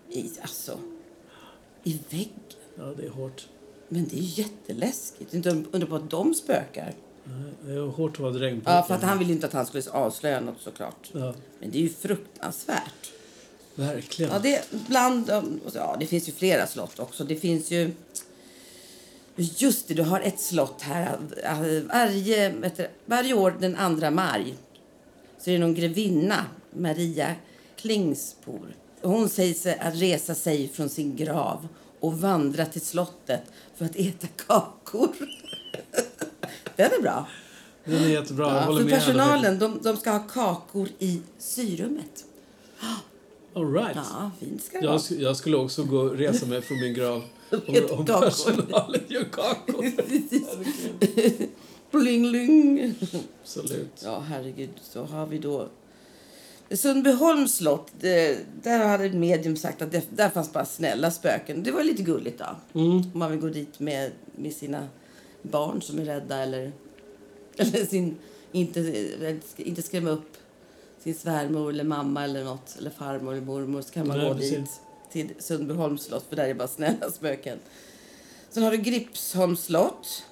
i, 0.09 0.29
alltså, 0.41 0.77
i 1.83 1.99
väggen. 2.09 2.29
Ja, 2.77 2.83
det 2.97 3.05
är 3.05 3.09
hårt. 3.09 3.47
Men 3.89 4.07
det 4.07 4.15
är 4.17 4.39
jätteläskigt. 4.39 5.33
Inte 5.33 5.49
undra 5.49 5.88
på 5.88 5.95
att 5.95 6.09
de 6.09 6.33
spökar. 6.33 6.93
Nej, 7.23 7.53
Det 7.65 7.71
är 7.73 7.88
hårt 7.88 8.12
att 8.13 8.19
vara 8.19 8.31
drängpojke. 8.31 8.71
Ja, 8.71 8.83
för 8.83 8.95
att 8.95 9.03
han 9.03 9.19
ville 9.19 9.33
inte 9.33 9.47
att 9.47 9.53
han 9.53 9.65
skulle 9.65 9.83
avslöja 9.91 10.39
något 10.39 10.62
såklart. 10.62 11.09
Ja, 11.12 11.33
Men 11.59 11.71
det 11.71 11.77
är 11.77 11.81
ju 11.81 11.89
fruktansvärt. 11.89 13.12
verkligen. 13.75 14.31
Ja, 14.31 14.39
det, 14.39 14.63
bland, 14.88 15.31
ja, 15.73 15.95
det 15.99 16.05
finns 16.05 16.27
ju 16.27 16.31
flera 16.31 16.67
slott 16.67 16.99
också. 16.99 17.23
Det 17.23 17.36
finns 17.36 17.71
ju... 17.71 17.91
Just 19.36 19.88
det, 19.88 19.93
du 19.93 20.03
har 20.03 20.19
ett 20.19 20.39
slott 20.39 20.81
här. 20.81 21.17
Varje, 21.88 22.71
varje 23.05 23.33
år 23.33 23.55
den 23.59 23.99
2 23.99 24.12
maj 24.12 24.53
så 25.39 25.49
är 25.49 25.53
det 25.53 25.59
någon 25.59 25.73
grevinna, 25.75 26.45
Maria 26.71 27.36
Klingspor. 27.75 28.75
Hon 29.01 29.29
säger 29.29 29.53
sig 29.53 29.79
att 29.79 29.95
resa 29.95 30.36
sig 30.36 30.67
från 30.67 30.89
sin 30.89 31.15
grav 31.15 31.67
och 31.99 32.19
vandra 32.21 32.65
till 32.65 32.81
slottet 32.81 33.41
för 33.75 33.86
att 33.86 33.95
äta 33.95 34.27
kakor. 34.27 35.15
Den 36.75 36.91
är 36.91 37.01
bra. 37.01 37.27
Den 37.86 38.03
är 38.03 38.08
jättebra. 38.10 38.47
jag 38.47 38.56
Ja, 38.56 38.62
håller 38.65 38.79
för 38.82 38.89
med 38.89 38.99
personalen, 38.99 39.60
de, 39.60 39.79
de 39.84 39.97
ska 39.97 40.12
ha 40.12 40.19
kakor 40.19 40.89
i 40.99 41.21
syrummet. 41.38 42.25
All 43.56 43.73
right. 43.73 43.91
Ja, 43.95 44.32
fint 44.39 44.63
ska 44.63 44.79
det. 44.79 44.86
Jag, 44.86 44.97
sk- 44.97 45.21
jag 45.21 45.38
skulle 45.38 45.58
också 45.58 45.84
gå 45.84 46.03
resa 46.03 46.45
mig 46.45 46.62
från 46.62 46.79
min 46.79 46.93
grav 46.93 47.23
om, 47.51 47.60
om 47.91 48.06
personalen 48.06 49.01
gör 49.08 49.23
kakor. 49.23 49.86
Bling, 51.91 52.29
bling. 52.32 52.93
Absolut. 53.43 54.01
Ja, 54.03 54.19
herregud. 54.19 54.69
Så 54.82 55.03
har 55.03 55.25
vi 55.25 55.38
då... 55.39 55.67
Sundbyholms 56.71 57.56
slott, 57.56 57.91
det, 57.99 58.39
där 58.63 58.86
hade 58.88 59.10
medium 59.10 59.56
sagt 59.58 59.82
att 59.82 59.91
det, 59.91 60.03
där 60.10 60.29
fanns 60.29 60.53
bara 60.53 60.65
snälla 60.65 61.12
spöken. 61.12 61.63
Det 61.63 61.71
var 61.71 61.84
lite 61.84 62.03
gulligt 62.03 62.39
då. 62.73 62.79
Mm. 62.79 62.91
Om 62.97 63.12
man 63.13 63.32
vill 63.32 63.39
gå 63.39 63.47
dit 63.47 63.79
med, 63.79 64.12
med 64.36 64.53
sina 64.53 64.88
barn 65.43 65.82
som 65.82 65.99
är 65.99 66.06
rädda 66.06 66.38
eller, 66.38 66.71
eller 67.58 67.86
sin, 67.86 68.17
inte, 68.51 69.39
inte 69.58 69.82
skrämma 69.82 70.10
upp 70.10 70.38
sin 70.99 71.15
svärmor 71.15 71.69
eller 71.69 71.84
mamma 71.84 72.23
eller 72.23 72.43
något, 72.43 72.75
eller 72.77 72.89
farmor 72.89 73.34
eller 73.34 73.45
mormor 73.45 73.82
så 73.82 73.93
kan 73.93 74.08
man 74.08 74.17
Nej, 74.17 74.27
gå 74.27 74.36
precis. 74.36 74.58
dit 74.58 74.69
till 75.12 75.29
Sundbyholms 75.39 76.03
slott 76.03 76.25
för 76.29 76.36
där 76.36 76.47
är 76.47 76.53
bara 76.53 76.67
snälla 76.67 77.12
spöken. 77.12 77.60
Sen 78.49 78.63
har 78.63 78.71
du 78.71 78.77
Gripsholms 78.77 79.63
slott, 79.63 80.23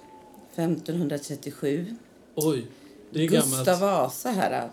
1537. 0.56 1.95
Oj, 2.36 2.67
det 3.12 3.24
är 3.24 3.28
Gustav 3.28 3.65
gammalt. 3.65 3.82
Vasa 3.82 4.30
här. 4.30 4.69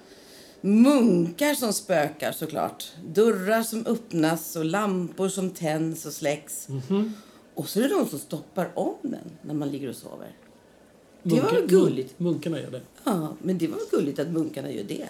Munkar 0.60 1.54
som 1.54 1.72
spökar 1.72 2.32
såklart. 2.32 2.92
Dörrar 3.06 3.62
som 3.62 3.86
öppnas 3.86 4.56
och 4.56 4.64
lampor 4.64 5.28
som 5.28 5.50
tänds 5.50 6.06
och 6.06 6.12
släcks. 6.12 6.68
Mhm. 6.68 7.14
Och 7.58 7.68
så 7.68 7.78
är 7.80 7.82
det 7.88 7.94
de 7.94 8.08
som 8.08 8.18
stoppar 8.18 8.70
om 8.74 8.94
den 9.02 9.30
när 9.42 9.54
man 9.54 9.70
ligger 9.70 9.88
och 9.88 9.96
sover. 9.96 10.32
Det 11.22 11.30
var 11.34 11.36
Munkar- 11.42 11.54
väl 11.60 11.66
gulligt? 11.66 12.18
Munkarna 12.20 12.60
gör 12.60 12.70
det. 12.70 12.80
Ja, 13.04 13.32
men 13.42 13.58
det 13.58 13.68
var 13.68 13.76
väl 13.76 13.86
gulligt 13.90 14.18
att 14.18 14.28
munkarna 14.28 14.70
gör 14.70 14.84
det. 14.84 15.08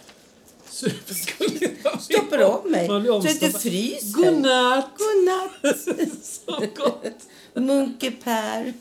Supergulligt. 0.65 1.87
Stoppar 2.01 2.43
om 2.43 2.71
mig 2.71 2.87
så 2.87 2.95
att 2.97 3.05
jag 3.07 3.25
inte 3.33 3.51
fryser. 3.51 4.17
Godnatt! 4.17 4.89
Godnatt! 4.99 5.79
Så 6.23 6.61
gott. 6.77 7.05
Munke 7.55 8.11
Per. 8.11 8.73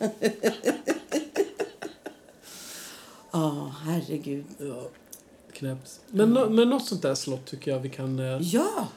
Ja, 3.31 3.71
herregud. 3.85 4.45
Ja, 4.57 4.87
knäppt. 5.53 5.99
Men, 6.07 6.29
nå- 6.29 6.49
men 6.49 6.69
något 6.69 6.85
sånt 6.85 7.01
där 7.01 7.15
slott 7.15 7.45
tycker 7.45 7.71
jag 7.71 7.79
vi 7.79 7.89
kan... 7.89 8.19
eh, 8.19 8.37
Ja, 8.41 8.87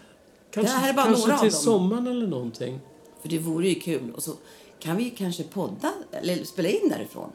Kanske, 0.50 0.72
det 0.74 0.78
här 0.78 0.88
är 0.88 0.92
bara 0.94 1.06
kanske 1.06 1.22
några 1.26 1.35
av 1.35 1.42
till 1.42 1.50
dem. 1.52 1.61
sommaren 1.61 2.06
eller 2.06 2.26
någonting. 2.26 2.80
För 3.20 3.28
det 3.28 3.38
vore 3.38 3.68
ju 3.68 3.74
kul. 3.80 4.11
Och 4.14 4.22
så 4.22 4.33
kan 4.78 4.96
vi 4.96 5.11
kanske 5.11 5.44
podda, 5.44 5.92
eller 6.12 6.44
spela 6.44 6.68
in 6.68 6.88
därifrån. 6.88 7.33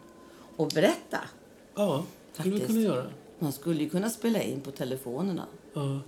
Och 0.56 0.68
berätta. 0.68 1.20
Ja, 1.76 2.06
skulle 2.34 2.56
vi 2.56 2.60
kunna 2.60 2.82
göra. 2.82 3.12
Man 3.40 3.52
skulle 3.52 3.84
ju 3.84 3.90
kunna 3.90 4.10
spela 4.10 4.42
in 4.42 4.62
på 4.62 4.72
telefonerna. 4.72 5.46
Ja. 5.74 6.00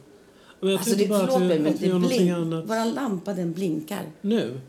Men 0.60 0.70
jag 0.70 0.78
Alltså 0.80 0.96
det, 0.96 1.08
bara 1.08 1.28
förlåt 1.28 1.40
mig, 1.40 1.60
men 1.60 1.78
det 1.78 1.86
gör 1.86 1.94
någonting 1.94 2.18
blink, 2.18 2.38
annat. 2.38 2.70
våran 2.70 2.92
lampa 2.92 3.34
den 3.34 3.54
blinkar. 3.54 4.12
Nu? 4.22 4.62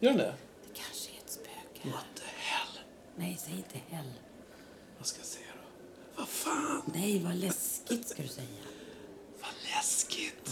Gör 0.00 0.10
den 0.10 0.16
det? 0.16 0.34
Det 0.62 0.80
kanske 0.80 1.10
är 1.10 1.18
ett 1.24 1.30
spöke. 1.30 1.88
What 1.88 2.04
the 2.14 2.22
hell? 2.36 2.78
Nej, 3.16 3.38
säg 3.40 3.54
inte 3.56 3.78
hell. 3.88 4.10
Vad 4.98 5.06
ska 5.06 5.18
jag 5.20 5.26
säga 5.26 5.46
då? 5.54 5.68
Vad 6.20 6.28
fan? 6.28 6.82
Nej, 6.94 7.22
vad 7.24 7.34
läskigt 7.36 8.08
ska 8.08 8.22
du 8.22 8.28
säga. 8.28 8.46
Vad 9.40 9.50
läskigt. 9.76 10.50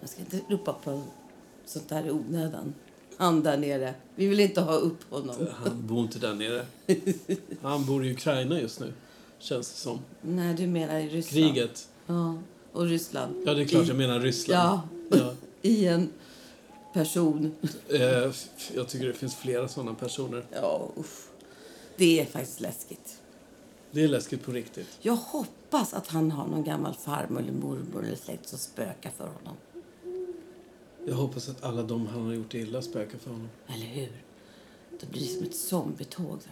Jag 0.00 0.10
ska 0.10 0.20
inte 0.20 0.40
ropa 0.48 0.72
på 0.72 1.02
sånt 1.66 1.88
där 1.88 2.06
i 2.06 2.10
onödan. 2.10 2.74
Han 3.16 3.42
där 3.42 3.56
nere. 3.56 3.94
Vi 4.14 4.26
vill 4.26 4.40
inte 4.40 4.60
ha 4.60 4.74
upp 4.74 5.10
honom. 5.10 5.36
Han 5.64 5.86
bor 5.86 6.00
inte 6.00 6.18
där 6.18 6.34
nere. 6.34 6.66
Han 7.62 7.86
bor 7.86 8.06
i 8.06 8.12
Ukraina 8.12 8.60
just 8.60 8.80
nu. 8.80 8.92
Känns 9.38 9.70
det 9.70 9.76
som. 9.78 9.98
Nej, 10.22 10.54
du 10.54 10.66
menar 10.66 10.98
i 10.98 11.08
Ryssland. 11.08 11.54
Kriget. 11.54 11.88
Ja, 12.06 12.38
och 12.72 12.84
Ryssland. 12.86 13.42
Ja, 13.46 13.54
det 13.54 13.62
är 13.62 13.66
klart 13.66 13.84
I, 13.84 13.88
jag 13.88 13.96
menar 13.96 14.20
Ryssland. 14.20 14.80
Ja, 15.10 15.18
Ja. 15.18 15.34
i 15.62 15.86
en 15.86 16.10
person. 16.92 17.54
Eh, 17.88 18.00
jag 18.74 18.88
tycker 18.88 19.06
det 19.06 19.12
finns 19.14 19.36
flera 19.36 19.68
sådana 19.68 19.94
personer. 19.94 20.44
Ja, 20.52 20.90
usch. 20.98 21.28
Det 21.96 22.20
är 22.20 22.24
faktiskt 22.26 22.60
läskigt. 22.60 23.16
Det 23.90 24.02
är 24.04 24.08
läskigt 24.08 24.44
på 24.44 24.52
riktigt. 24.52 24.88
Jag 25.00 25.16
hoppas 25.16 25.94
att 25.94 26.06
han 26.08 26.30
har 26.30 26.46
någon 26.46 26.64
gammal 26.64 26.94
farmor 26.94 27.40
eller 27.40 27.52
mormor 27.52 28.04
eller 28.06 28.16
släkt 28.16 28.48
som 28.48 28.58
spökar 28.58 29.10
för 29.16 29.24
honom. 29.24 29.56
Jag 31.06 31.14
hoppas 31.14 31.48
att 31.48 31.64
alla 31.64 31.82
de 31.82 32.06
han 32.06 32.22
har 32.26 32.32
gjort 32.32 32.54
illa 32.54 32.82
spökar 32.82 33.18
för 33.18 33.30
honom. 33.30 33.48
Eller 33.66 33.86
hur? 33.86 34.12
Det 35.00 35.10
blir 35.10 35.22
som 35.22 35.44
ett 35.44 35.54
zombietåg. 35.56 36.38
Så 36.42 36.50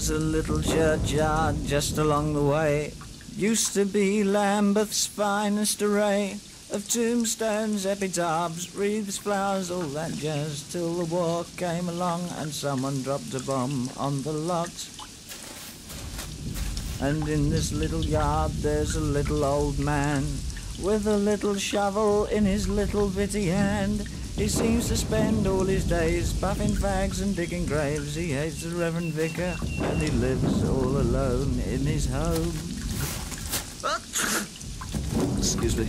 There's 0.00 0.18
a 0.18 0.18
little 0.18 0.62
churchyard 0.62 1.56
just 1.66 1.98
along 1.98 2.32
the 2.32 2.42
way. 2.42 2.94
Used 3.36 3.74
to 3.74 3.84
be 3.84 4.24
Lambeth's 4.24 5.04
finest 5.04 5.82
array 5.82 6.38
of 6.72 6.88
tombstones, 6.88 7.84
epitaphs, 7.84 8.74
wreaths, 8.74 9.18
flowers, 9.18 9.70
all 9.70 9.82
that 9.92 10.12
jazz. 10.14 10.62
Till 10.72 10.94
the 10.94 11.04
war 11.04 11.44
came 11.58 11.86
along 11.86 12.26
and 12.38 12.50
someone 12.50 13.02
dropped 13.02 13.34
a 13.34 13.40
bomb 13.40 13.90
on 13.98 14.22
the 14.22 14.32
lot. 14.32 14.72
And 17.02 17.28
in 17.28 17.50
this 17.50 17.70
little 17.70 18.02
yard 18.02 18.52
there's 18.62 18.96
a 18.96 19.00
little 19.00 19.44
old 19.44 19.78
man 19.78 20.22
with 20.82 21.06
a 21.06 21.18
little 21.18 21.56
shovel 21.56 22.24
in 22.24 22.46
his 22.46 22.70
little 22.70 23.10
bitty 23.10 23.48
hand. 23.48 24.08
He 24.40 24.48
seems 24.48 24.88
to 24.88 24.96
spend 24.96 25.46
all 25.46 25.66
his 25.66 25.84
days 25.84 26.32
puffing 26.32 26.70
fags 26.70 27.20
and 27.20 27.36
digging 27.36 27.66
graves. 27.66 28.14
He 28.14 28.32
hates 28.32 28.62
the 28.62 28.70
Reverend 28.70 29.12
Vicar 29.12 29.54
and 29.84 30.00
he 30.00 30.08
lives 30.12 30.66
all 30.66 30.96
alone 30.96 31.60
in 31.68 31.80
his 31.80 32.06
home. 32.06 32.50
Excuse 35.36 35.76
me. 35.76 35.86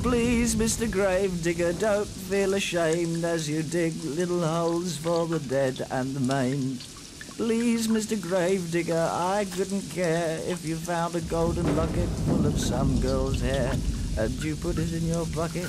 Please, 0.00 0.54
Mr. 0.54 0.88
Gravedigger, 0.88 1.72
don't 1.72 2.06
feel 2.06 2.54
ashamed 2.54 3.24
as 3.24 3.50
you 3.50 3.64
dig 3.64 3.94
little 4.04 4.46
holes 4.46 4.96
for 4.96 5.26
the 5.26 5.40
dead 5.40 5.84
and 5.90 6.14
the 6.14 6.20
maimed. 6.20 6.78
Please, 7.36 7.88
Mr. 7.88 8.14
Gravedigger, 8.20 9.08
I 9.10 9.44
couldn't 9.56 9.90
care 9.90 10.38
if 10.46 10.64
you 10.64 10.76
found 10.76 11.16
a 11.16 11.20
golden 11.22 11.76
locket 11.76 12.08
full 12.26 12.46
of 12.46 12.60
some 12.60 13.00
girl's 13.00 13.40
hair 13.40 13.72
and 14.18 14.30
you 14.44 14.54
put 14.54 14.78
it 14.78 14.92
in 14.92 15.08
your 15.08 15.26
bucket. 15.34 15.68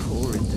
Pour 0.00 0.34
it 0.34 0.52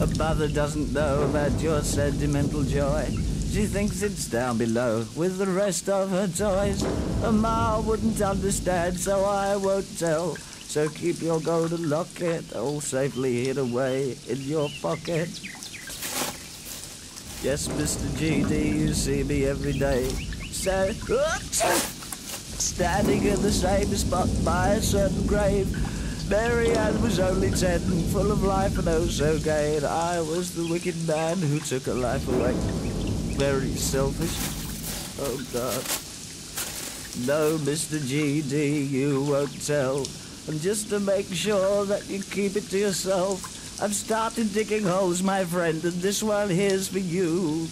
A 0.00 0.06
mother 0.16 0.46
doesn't 0.46 0.92
know 0.92 1.22
about 1.22 1.60
your 1.60 1.82
sentimental 1.82 2.62
joy. 2.62 3.04
She 3.50 3.66
thinks 3.66 4.02
it's 4.02 4.26
down 4.26 4.56
below 4.56 5.04
with 5.16 5.38
the 5.38 5.46
rest 5.46 5.88
of 5.88 6.10
her 6.10 6.28
toys. 6.28 6.84
A 7.24 7.32
ma 7.32 7.80
wouldn't 7.80 8.22
understand, 8.22 8.96
so 9.00 9.24
I 9.24 9.56
won't 9.56 9.98
tell. 9.98 10.36
So 10.36 10.88
keep 10.88 11.20
your 11.20 11.40
golden 11.40 11.90
locket 11.90 12.54
all 12.54 12.80
safely 12.80 13.44
hid 13.44 13.58
away 13.58 14.16
in 14.28 14.40
your 14.42 14.68
pocket. 14.80 15.30
Yes, 17.42 17.66
Mr. 17.66 18.06
GD, 18.18 18.78
you 18.78 18.94
see 18.94 19.24
me 19.24 19.46
every 19.46 19.72
day. 19.72 20.08
So, 20.52 20.92
standing 22.58 23.24
in 23.24 23.42
the 23.42 23.50
same 23.50 23.88
spot 23.96 24.28
by 24.44 24.74
a 24.74 24.80
certain 24.80 25.26
grave. 25.26 25.66
Mary 26.28 26.70
Ann 26.72 27.00
was 27.00 27.18
only 27.20 27.50
ten, 27.50 27.80
full 28.12 28.30
of 28.30 28.42
life 28.42 28.76
and 28.78 28.86
oh 28.86 29.06
so 29.06 29.38
gay, 29.38 29.76
and 29.78 29.86
I 29.86 30.20
was 30.20 30.54
the 30.54 30.66
wicked 30.70 31.08
man 31.08 31.38
who 31.38 31.58
took 31.58 31.84
her 31.84 31.94
life 31.94 32.28
away. 32.28 32.52
Very 33.38 33.70
selfish. 33.70 34.36
Oh 35.20 35.38
God. 35.54 35.82
No, 37.26 37.56
Mr. 37.64 37.98
GD, 37.98 38.90
you 38.90 39.24
won't 39.24 39.66
tell. 39.66 40.06
And 40.48 40.60
just 40.60 40.90
to 40.90 41.00
make 41.00 41.26
sure 41.32 41.86
that 41.86 42.06
you 42.10 42.22
keep 42.22 42.56
it 42.56 42.68
to 42.70 42.78
yourself, 42.78 43.80
I've 43.80 43.94
started 43.94 44.52
digging 44.52 44.84
holes, 44.84 45.22
my 45.22 45.44
friend, 45.44 45.82
and 45.82 45.94
this 45.94 46.22
one 46.22 46.50
here's 46.50 46.88
for 46.88 46.98
you. 46.98 47.68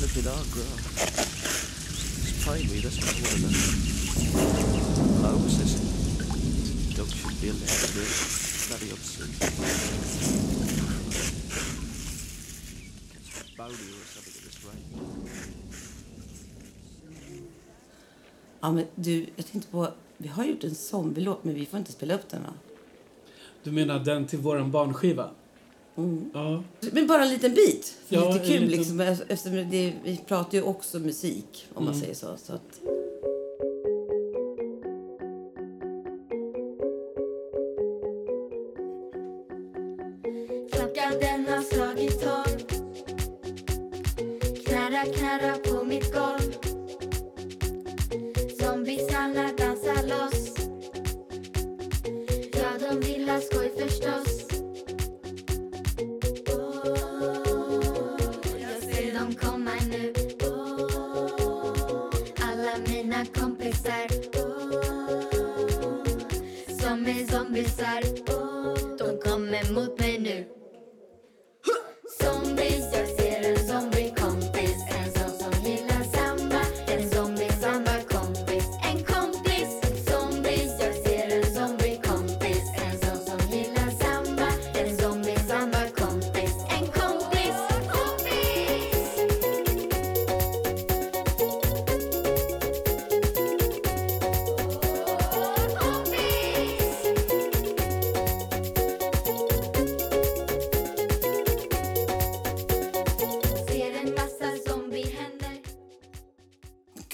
Look 0.00 0.16
at 0.16 0.26
our 0.26 0.44
girl. 0.54 0.78
It's 2.24 2.44
plainly 2.44 2.80
that's 2.80 2.96
not 2.96 3.14
one 3.14 3.44
of 3.44 3.52
the 3.52 3.95
should 9.06 9.30
be. 9.40 9.46
Ja, 18.60 18.72
men 18.72 18.84
du, 18.94 19.26
jag 19.36 19.46
tänkte 19.46 19.70
på... 19.70 19.88
Vi 20.18 20.28
har 20.28 20.44
gjort 20.44 20.64
en 20.64 20.74
zombielåt, 20.74 21.44
men 21.44 21.54
vi 21.54 21.66
får 21.66 21.78
inte 21.78 21.92
spela 21.92 22.14
upp 22.14 22.28
den, 22.28 22.42
va? 22.42 22.52
Du 23.62 23.70
menar 23.72 23.98
den 23.98 24.26
till 24.26 24.38
våran 24.38 24.70
barnskiva? 24.70 25.30
Mm. 25.96 26.30
Ja. 26.34 26.62
Men 26.92 27.06
bara 27.06 27.22
en 27.24 27.28
liten 27.30 27.54
bit. 27.54 27.94
För 28.08 28.16
Ja, 28.16 28.32
lite 28.32 28.46
kul, 28.46 28.62
liten- 28.64 28.68
liksom. 28.78 29.00
Eftersom 29.00 29.70
det, 29.70 29.92
vi 30.04 30.20
pratar 30.26 30.58
ju 30.58 30.62
också 30.64 30.98
musik, 30.98 31.66
om 31.74 31.84
man 31.84 31.94
Mm. 31.94 32.00
säger 32.02 32.14
så. 32.14 32.36
så 32.44 32.52
att, 32.52 32.80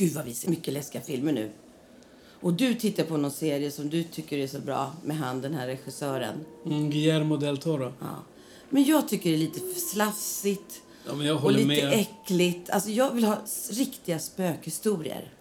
Gud 0.03 0.13
vad 0.13 0.25
vi 0.25 0.35
ser 0.35 0.51
mycket 0.51 0.75
läskiga 0.75 1.03
filmer 1.03 1.33
nu. 1.33 1.51
Och 2.41 2.53
du 2.53 2.75
tittar 2.75 3.05
på 3.05 3.17
någon 3.17 3.31
serie 3.31 3.71
som 3.71 3.91
du 3.91 4.03
tycker 4.03 4.39
är 4.39 4.47
så 4.47 4.59
bra 4.59 4.93
med 5.05 5.17
han 5.17 5.41
den 5.41 5.55
här 5.55 5.67
regissören. 5.67 6.45
Mm, 6.67 6.91
Guillermo 6.91 7.37
del 7.37 7.59
Toro. 7.59 7.93
Ja. 8.01 8.07
Men 8.71 8.85
jag 8.85 9.09
tycker 9.09 9.31
det 9.31 9.37
är 9.37 9.39
lite 9.39 9.61
slafsigt 9.81 10.83
Ja, 11.07 11.35
och 11.35 11.53
lite 11.53 11.67
med. 11.67 11.93
äckligt. 11.93 12.71
Alltså 12.71 12.91
jag 12.91 13.11
vill 13.11 13.25
ha 13.25 13.39
riktiga 13.71 14.19
spökhistorier. 14.19 15.33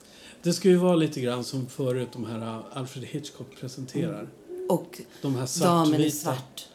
Det 0.44 0.54
ska 0.54 0.70
ju 0.70 0.76
vara 0.76 0.96
lite 0.96 1.22
grann 1.22 1.44
som 1.44 1.68
förut 1.68 2.10
de 2.14 2.26
här 2.26 2.38
uh, 2.58 2.66
Alfred 2.74 3.06
Hitchcock 3.06 3.60
presenterar. 3.60 4.30
Och 4.70 5.02
De 5.22 5.36
här 5.36 5.60
Damen 5.64 6.02
i 6.02 6.12
svartvita. 6.12 6.18
svart. 6.36 6.68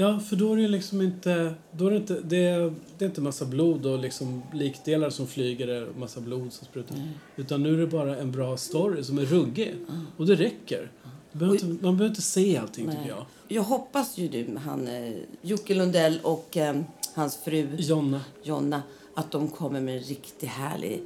Ja, 0.00 0.20
för 0.20 0.36
då 0.36 0.52
är 0.52 0.56
det 0.56 0.68
liksom 0.68 1.02
inte... 1.02 1.54
Då 1.72 1.86
är 1.86 1.90
det, 1.90 1.96
inte 1.96 2.20
det, 2.20 2.36
är, 2.36 2.74
det 2.98 3.04
är 3.04 3.08
inte 3.08 3.20
massa 3.20 3.44
blod 3.44 3.86
och 3.86 3.98
liksom 3.98 4.42
likdelar 4.52 5.10
som 5.10 5.26
flyger 5.26 5.88
och 5.88 5.96
massa 5.96 6.20
blod 6.20 6.52
som 6.52 6.66
sprutar. 6.66 6.96
Utan 7.36 7.62
nu 7.62 7.74
är 7.74 7.78
det 7.78 7.86
bara 7.86 8.16
en 8.16 8.32
bra 8.32 8.56
story 8.56 9.04
som 9.04 9.18
är 9.18 9.24
ruggig. 9.24 9.74
Och 10.16 10.26
det 10.26 10.34
räcker. 10.34 10.90
Man 11.02 11.38
behöver, 11.38 11.54
inte, 11.54 11.84
man 11.84 11.96
behöver 11.96 12.08
inte 12.08 12.22
se 12.22 12.56
allting, 12.56 12.86
tycker 12.86 13.08
jag. 13.08 13.26
Jag 13.48 13.62
hoppas 13.62 14.18
ju 14.18 14.28
du 14.28 14.56
han 14.56 14.88
eh, 14.88 15.12
Jocke 15.42 15.74
Lundell 15.74 16.20
och 16.22 16.56
eh, 16.56 16.80
hans 17.14 17.36
fru 17.36 17.68
Jonna. 17.78 18.20
Jonna, 18.42 18.82
att 19.14 19.30
de 19.30 19.48
kommer 19.48 19.80
med 19.80 19.96
en 19.96 20.02
riktigt 20.02 20.48
härlig, 20.48 21.02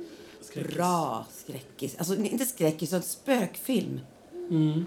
bra 0.75 1.27
skräckis. 1.31 1.95
Alltså 1.99 2.17
inte 2.17 2.45
skräckis, 2.45 2.89
utan 2.89 3.03
spökfilm. 3.03 4.01
Mm. 4.51 4.85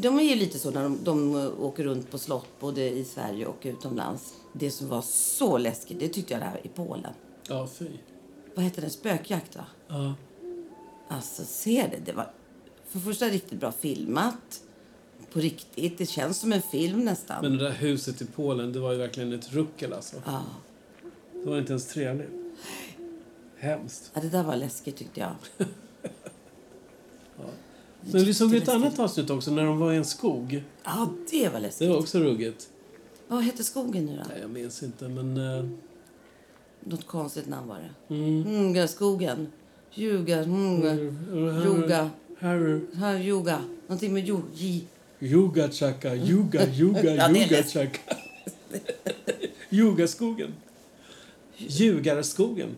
De 0.00 0.18
är 0.18 0.22
ju 0.22 0.34
lite 0.34 0.58
så 0.58 0.70
när 0.70 0.82
de, 0.82 1.04
de 1.04 1.34
åker 1.60 1.84
runt 1.84 2.10
på 2.10 2.18
slott 2.18 2.60
både 2.60 2.90
i 2.90 3.04
Sverige 3.04 3.46
och 3.46 3.58
utomlands. 3.62 4.34
Det 4.52 4.70
som 4.70 4.88
var 4.88 5.02
så 5.02 5.58
läskigt, 5.58 6.00
det 6.00 6.08
tyckte 6.08 6.32
jag 6.32 6.42
det 6.42 6.46
här 6.46 6.60
i 6.62 6.68
Polen. 6.68 7.12
Ja, 7.48 7.68
fy. 7.78 7.88
Vad 8.54 8.64
heter 8.64 8.82
det? 8.82 8.90
Spökjakt 8.90 9.56
va? 9.56 9.64
Ja. 9.88 10.14
Alltså 11.08 11.44
se 11.44 11.88
det, 11.90 11.98
det 12.04 12.12
var 12.12 12.30
för 12.88 12.98
första 12.98 13.26
riktigt 13.26 13.60
bra 13.60 13.72
filmat. 13.72 14.62
På 15.32 15.38
riktigt, 15.40 15.98
det 15.98 16.06
känns 16.06 16.38
som 16.38 16.52
en 16.52 16.62
film 16.62 17.04
nästan. 17.04 17.42
Men 17.42 17.58
det 17.58 17.64
där 17.64 17.72
huset 17.72 18.22
i 18.22 18.26
Polen, 18.26 18.72
det 18.72 18.80
var 18.80 18.92
ju 18.92 18.98
verkligen 18.98 19.32
ett 19.32 19.52
ruckel 19.52 19.92
alltså. 19.92 20.16
Ja. 20.26 20.42
Det 21.32 21.50
var 21.50 21.58
inte 21.58 21.72
ens 21.72 21.86
trevligt. 21.86 22.30
Hemskt. 23.56 24.10
ja, 24.14 24.20
det 24.20 24.28
där 24.28 24.42
var 24.42 24.56
läskigt 24.56 24.96
tyckte 24.96 25.20
jag. 25.20 25.32
Men 28.12 28.24
vi 28.24 28.34
såg 28.34 28.54
ett 28.54 28.68
annat 28.68 28.98
avsnitt 28.98 29.30
också 29.30 29.50
när 29.50 29.64
de 29.64 29.78
var 29.78 29.92
i 29.92 29.96
en 29.96 30.04
skog. 30.04 30.62
Ja, 30.84 31.10
det 31.30 31.48
var 31.48 31.60
läskigt. 31.60 31.78
Det 31.78 31.88
var 31.88 31.98
också 31.98 32.18
ruggigt. 32.18 32.68
Vad 33.28 33.44
heter 33.44 33.64
skogen 33.64 34.06
nu 34.06 34.16
då? 34.16 34.22
Nej, 34.28 34.38
jag 34.40 34.50
minns 34.50 34.82
inte, 34.82 35.08
men... 35.08 35.36
eh, 35.58 35.64
Något 36.80 37.06
konstigt 37.06 37.48
namn 37.48 37.68
var 37.68 37.78
det. 38.08 38.14
Mm. 38.14 38.44
Hunga 38.44 38.88
skogen. 38.88 39.46
Ljuga, 39.94 40.42
hunga, 40.44 40.94
yoga. 41.64 42.10
Harry. 42.38 42.80
Yoga. 43.26 43.64
Någonting 43.86 44.12
med 44.14 44.26
jo, 44.26 44.42
ji. 44.54 44.84
Yoga 45.20 45.70
chaka, 45.70 46.14
yoga, 46.14 46.68
yoga, 46.74 47.14
Ja, 47.14 47.28
yoga 47.30 47.62
chaka. 47.62 48.00
Yogaskogen. 49.70 50.52
Ljugarskogen. 51.56 52.76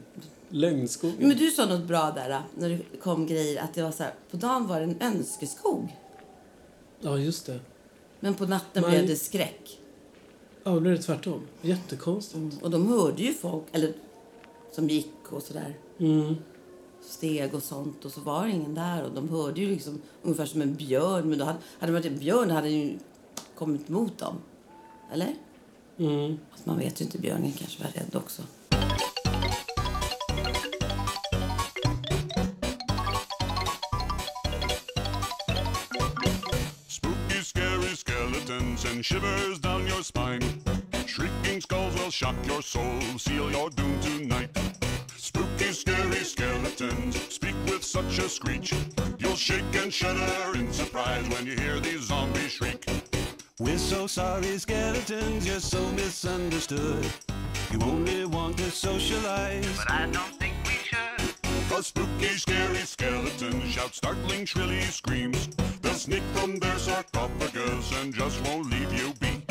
Lögnskogen. 0.50 1.28
Men 1.28 1.36
du 1.36 1.50
sa 1.50 1.66
något 1.66 1.84
bra 1.84 2.10
där 2.10 2.30
äh, 2.30 2.40
när 2.54 2.68
det 2.68 3.00
kom 3.02 3.26
grejer 3.26 3.62
att 3.62 3.74
det 3.74 3.82
var 3.82 3.92
så 3.92 4.02
här, 4.02 4.14
på 4.30 4.36
dagen 4.36 4.66
var 4.66 4.80
det 4.80 4.84
en 4.84 5.00
önskeskog. 5.00 5.96
Ja, 7.00 7.18
just 7.18 7.46
det. 7.46 7.60
Men 8.20 8.34
på 8.34 8.46
natten 8.46 8.82
Nej. 8.82 8.90
blev 8.90 9.06
det 9.06 9.16
skräck. 9.16 9.78
Ja, 10.64 10.70
då 10.70 10.80
blev 10.80 10.96
det 10.96 11.02
tvärtom. 11.02 11.40
Jättekonstigt. 11.62 12.62
Och 12.62 12.70
de 12.70 12.88
hörde 12.88 13.22
ju 13.22 13.32
folk, 13.32 13.64
eller 13.72 13.92
som 14.72 14.88
gick 14.88 15.32
och 15.32 15.42
sådär. 15.42 15.76
Mm. 15.98 16.34
Steg 17.02 17.54
och 17.54 17.62
sånt 17.62 18.04
och 18.04 18.12
så 18.12 18.20
var 18.20 18.46
det 18.46 18.50
ingen 18.50 18.74
där 18.74 19.04
och 19.04 19.14
de 19.14 19.28
hörde 19.28 19.60
ju 19.60 19.70
liksom 19.70 20.02
ungefär 20.22 20.46
som 20.46 20.62
en 20.62 20.74
björn. 20.74 21.28
Men 21.28 21.38
då 21.38 21.44
hade, 21.44 21.58
hade 21.78 21.92
det 21.92 21.98
varit 21.98 22.12
en 22.12 22.18
björn 22.18 22.50
hade 22.50 22.68
ju 22.68 22.98
kommit 23.54 23.88
mot 23.88 24.18
dem. 24.18 24.36
Eller? 25.12 25.34
Mm. 25.98 26.38
Fast 26.50 26.66
man 26.66 26.78
vet 26.78 27.00
ju 27.00 27.04
inte, 27.04 27.18
björnen 27.18 27.52
kanske 27.52 27.82
var 27.82 27.90
rädd 27.90 28.16
också. 28.16 28.42
Shivers 38.98 39.58
down 39.60 39.86
your 39.86 40.02
spine. 40.02 40.42
Shrieking 41.06 41.60
skulls 41.60 41.94
will 41.94 42.10
shock 42.10 42.34
your 42.44 42.62
soul, 42.62 43.00
seal 43.18 43.50
your 43.50 43.70
doom 43.70 44.00
tonight. 44.00 44.50
Spooky, 45.16 45.72
scary 45.72 46.24
skeletons 46.24 47.16
speak 47.32 47.54
with 47.66 47.84
such 47.84 48.18
a 48.18 48.28
screech. 48.28 48.74
You'll 49.18 49.36
shake 49.36 49.74
and 49.74 49.92
shudder 49.92 50.58
in 50.58 50.72
surprise 50.72 51.28
when 51.28 51.46
you 51.46 51.56
hear 51.56 51.78
these 51.78 52.02
zombies 52.02 52.50
shriek. 52.52 52.84
We're 53.60 53.78
so 53.78 54.06
sorry, 54.06 54.58
skeletons, 54.58 55.46
you're 55.46 55.60
so 55.60 55.80
misunderstood. 55.92 57.06
You 57.70 57.78
only 57.82 58.24
want 58.24 58.58
to 58.58 58.70
socialize. 58.70 59.76
But 59.76 59.90
I 59.90 60.06
don't 60.06 60.39
spooky, 61.82 62.28
scary 62.36 62.76
skeletons 62.84 63.64
shout 63.72 63.94
startling, 63.94 64.44
shrilly 64.44 64.80
screams. 64.82 65.48
They'll 65.80 65.94
sneak 65.94 66.22
from 66.34 66.58
their 66.58 66.78
sarcophagus 66.78 67.92
and 68.00 68.12
just 68.12 68.44
won't 68.44 68.70
leave 68.70 68.92
you 68.92 69.12
be. 69.20 69.42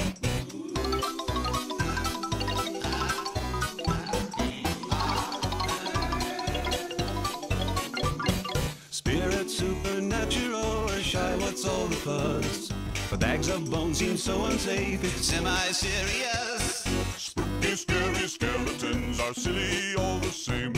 Spirit 8.92 9.50
supernatural 9.50 10.90
or 10.90 11.00
shy, 11.00 11.36
what's 11.38 11.66
all 11.66 11.88
the 11.88 11.96
fuss? 11.96 12.72
But 13.10 13.22
bags 13.22 13.50
of 13.50 13.72
bones 13.72 13.98
seem 13.98 14.18
so 14.18 14.46
unsafe, 14.46 15.04
it's 15.04 15.26
semi-serious. 15.26 16.86
Spooky, 17.18 17.76
scary 17.76 18.28
skeletons 18.28 19.20
are 19.20 19.34
silly 19.34 19.96
all 19.96 20.20
the 20.20 20.32
same. 20.32 20.74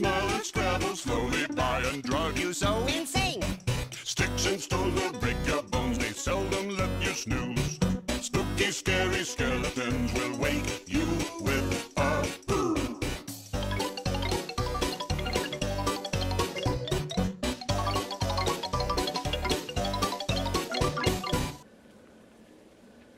Smile 0.00 0.28
and 0.30 0.44
scrabble 0.44 0.96
slowly 0.96 1.46
by 1.54 1.82
and 1.92 2.02
drive 2.02 2.38
you 2.38 2.54
so 2.54 2.86
Insane! 2.86 3.42
Sticks 4.02 4.46
and 4.46 4.58
stones 4.58 4.94
will 4.94 5.20
break 5.20 5.36
your 5.46 5.62
bones, 5.62 5.98
they 5.98 6.12
seldom 6.12 6.70
let 6.70 6.88
you 7.02 7.12
snooze. 7.12 7.78
Spooky, 8.22 8.72
scary 8.72 9.24
skeletons 9.24 10.10
will 10.14 10.38
wake 10.38 10.88
you 10.88 11.04
with 11.42 11.90
a 11.98 12.24
boo. 12.46 12.76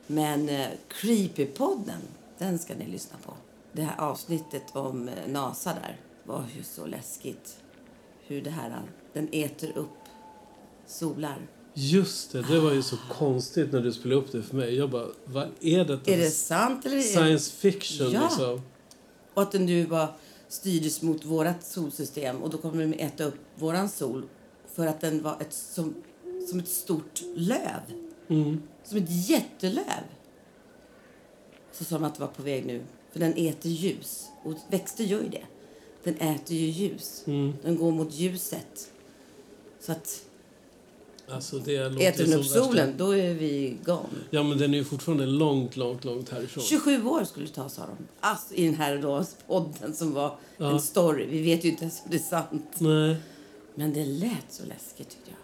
Men 0.06 0.48
eh, 0.48 0.70
Creepypodden, 0.88 2.02
den 2.38 2.58
ska 2.58 2.74
ni 2.74 2.86
lyssna 2.86 3.18
på. 3.26 3.34
Det 3.72 3.82
här 3.82 4.00
avsnittet 4.00 4.76
om 4.76 5.08
eh, 5.08 5.14
NASA 5.28 5.74
där 5.74 5.96
var 6.24 6.44
ju 6.56 6.62
så 6.62 6.86
läskigt. 6.86 7.56
Hur 8.26 8.42
det 8.42 8.50
här, 8.50 8.82
den 9.12 9.28
äter 9.32 9.78
upp 9.78 9.88
solar. 10.86 11.38
Just 11.74 12.32
det, 12.32 12.42
det 12.42 12.60
var 12.60 12.72
ju 12.72 12.82
så 12.82 12.96
konstigt 13.10 13.72
när 13.72 13.80
du 13.80 13.92
spelade 13.92 14.20
upp 14.20 14.32
det 14.32 14.42
för 14.42 14.56
mig. 14.56 14.74
Jag 14.74 14.90
bara, 14.90 15.06
vad 15.24 15.48
är 15.60 15.84
detta? 15.84 16.12
Är 16.12 16.18
det 16.18 16.30
sant 16.30 16.86
eller. 16.86 17.00
Science 17.00 17.52
fiction 17.52 18.10
Ja. 18.12 18.22
liksom. 18.22 18.62
Och 19.34 19.42
att 19.42 19.52
den 19.52 19.66
nu 19.66 19.84
var 19.84 20.14
styrdes 20.48 21.02
mot 21.02 21.24
vårt 21.24 21.62
solsystem 21.62 22.42
och 22.42 22.50
då 22.50 22.58
kommer 22.58 22.80
den 22.80 22.94
äta 22.94 23.24
upp 23.24 23.38
våran 23.54 23.88
sol 23.88 24.24
för 24.74 24.86
att 24.86 25.00
den 25.00 25.22
var 25.22 25.36
ett, 25.40 25.52
som, 25.52 25.94
som 26.50 26.58
ett 26.58 26.68
stort 26.68 27.22
löv. 27.34 27.80
Mm. 28.28 28.62
Som 28.84 28.98
ett 28.98 29.28
jättelöv. 29.28 30.02
Så 31.72 31.84
sa 31.84 31.94
de 31.94 32.04
att 32.04 32.14
det 32.14 32.20
var 32.20 32.28
på 32.28 32.42
väg 32.42 32.66
nu. 32.66 32.82
För 33.12 33.20
den 33.20 33.32
äter 33.36 33.70
ljus. 33.72 34.26
Och 34.44 34.54
växter 34.70 35.04
gör 35.04 35.22
ju 35.22 35.28
det. 35.28 35.44
Den 36.04 36.16
äter 36.16 36.56
ju 36.56 36.66
ljus. 36.66 37.22
Mm. 37.26 37.52
Den 37.62 37.76
går 37.76 37.90
mot 37.92 38.14
ljuset. 38.14 38.90
Så 39.80 39.92
att 39.92 40.22
Alltså 41.28 41.56
äter 41.58 42.24
den 42.24 42.32
upp 42.32 42.40
värsta- 42.40 42.64
solen, 42.64 42.94
då 42.96 43.16
är 43.16 43.34
vi 43.34 43.76
gone. 43.84 44.02
Ja, 44.30 44.42
men 44.42 44.58
den 44.58 44.74
är 44.74 44.78
ju 44.78 44.84
fortfarande 44.84 45.26
långt, 45.26 45.76
långt, 45.76 46.04
långt 46.04 46.28
härifrån. 46.28 46.64
27 46.64 47.06
år 47.06 47.24
skulle 47.24 47.46
det 47.46 47.52
ta, 47.52 47.68
sa 47.68 47.82
de. 47.86 47.96
Alltså, 48.20 48.54
I 48.54 48.64
den 48.66 48.74
här 48.74 48.98
då, 48.98 49.24
podden 49.46 49.94
som 49.94 50.12
var 50.12 50.36
Ja. 50.56 50.70
en 50.72 50.80
story. 50.80 51.26
Vi 51.26 51.42
vet 51.42 51.64
ju 51.64 51.68
inte 51.68 51.82
ens 51.82 52.00
om 52.04 52.10
det 52.10 52.16
är 52.16 52.20
sant. 52.20 52.66
Nej. 52.78 53.16
Men 53.74 53.92
det 53.92 54.04
lät 54.04 54.46
så 54.50 54.64
läskigt 54.64 55.08
tyckte 55.10 55.30
jag. 55.30 55.38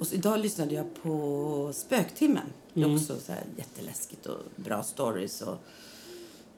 Och 0.00 0.06
så 0.06 0.14
idag 0.14 0.40
lyssnade 0.40 0.74
jag 0.74 0.86
på 1.02 1.70
Spöktimmen. 1.74 2.46
Det 2.74 2.80
är 2.80 2.84
Mm. 2.84 2.96
också 2.96 3.16
så 3.26 3.32
här 3.32 3.44
jätteläskigt 3.56 4.26
och 4.26 4.38
bra 4.56 4.82
stories 4.82 5.42
och 5.42 5.56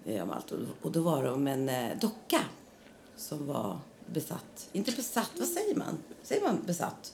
eh, 0.05 0.23
om 0.23 0.31
allt. 0.31 0.53
Och- 0.53 0.59
Och 0.83 0.93
då 0.93 1.01
var 1.01 1.23
det 1.25 1.31
om 1.31 1.47
en 1.47 1.69
eh, 1.69 1.99
docka 2.01 2.41
som 3.17 3.47
var 3.47 3.79
besatt. 4.07 4.69
Inte 4.73 4.93
besatt, 4.93 5.31
vad 5.39 5.49
säger 5.49 5.75
man? 5.75 5.99
Säger 6.23 6.43
man 6.43 6.59
besatt? 6.67 7.13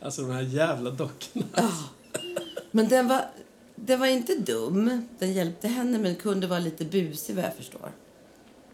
Alltså 0.00 0.22
de 0.22 0.30
här 0.30 0.42
jävla 0.42 0.90
dockorna. 0.90 1.72
Men 2.70 2.88
den 2.88 3.08
var, 3.08 3.30
den 3.76 4.00
var 4.00 4.06
inte 4.06 4.34
dum. 4.38 5.06
Den 5.18 5.32
hjälpte 5.32 5.68
henne 5.68 5.98
men 5.98 6.16
kunde 6.16 6.46
vara 6.46 6.58
lite 6.58 6.84
busig 6.84 7.36
vad 7.36 7.44
jag 7.44 7.54
förstår. 7.54 7.92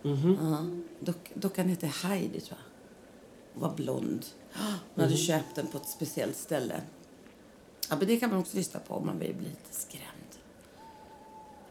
Mhm. 0.02 0.38
Ja. 0.40 0.66
Dock, 1.00 1.30
dockan 1.34 1.68
hette 1.68 1.86
Heidi 1.86 2.40
tror 2.40 2.58
jag. 2.58 2.68
Hon 3.60 3.68
var 3.70 3.76
blond. 3.76 4.26
Hon 4.94 5.02
hade 5.04 5.06
Mhm. 5.06 5.16
köpt 5.16 5.54
den 5.54 5.66
på 5.66 5.78
ett 5.78 5.88
speciellt 5.88 6.36
ställe. 6.36 6.80
Ja, 7.90 7.96
men 7.98 8.06
det 8.08 8.16
kan 8.16 8.30
man 8.30 8.38
också 8.38 8.56
lyssna 8.56 8.80
på 8.80 8.94
om 8.94 9.06
man 9.06 9.18
vill 9.18 9.34
bli 9.34 9.48
lite 9.48 9.74
skrämd. 9.74 10.04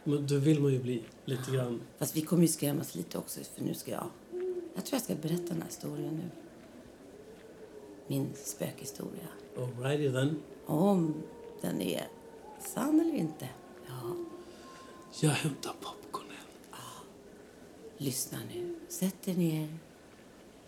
Men 0.04 0.28
då 0.28 0.36
vill 0.38 0.60
man 0.62 0.72
ju 0.74 0.80
bli 0.84 1.04
lite 1.26 1.52
grann. 1.52 1.82
Fast 1.98 2.16
vi 2.16 2.22
kommer 2.22 2.42
ju 2.42 2.48
skrämmas 2.48 2.96
lite 2.96 3.18
också 3.18 3.40
för 3.56 3.64
nu 3.64 3.74
ska 3.74 3.92
jag... 3.92 4.06
Jag 4.78 4.86
tror 4.86 4.96
jag 4.96 5.02
ska 5.02 5.16
berätta 5.16 5.44
den 5.44 5.62
här 5.62 5.70
historien 5.70 6.16
nu. 6.16 6.30
Min 8.08 8.34
spökhistoria. 8.36 9.28
Alrighty 9.58 10.12
then. 10.12 10.42
Om 10.66 11.24
den 11.62 11.82
är 11.82 12.08
sann 12.60 13.00
eller 13.00 13.14
inte. 13.14 13.50
Ja. 13.88 14.16
Jag 15.20 15.30
hämtar 15.30 15.74
popcornen. 15.82 16.38
Lyssna 17.98 18.38
nu. 18.54 18.76
Sätt 18.88 19.28
er 19.28 19.34
ner. 19.34 19.78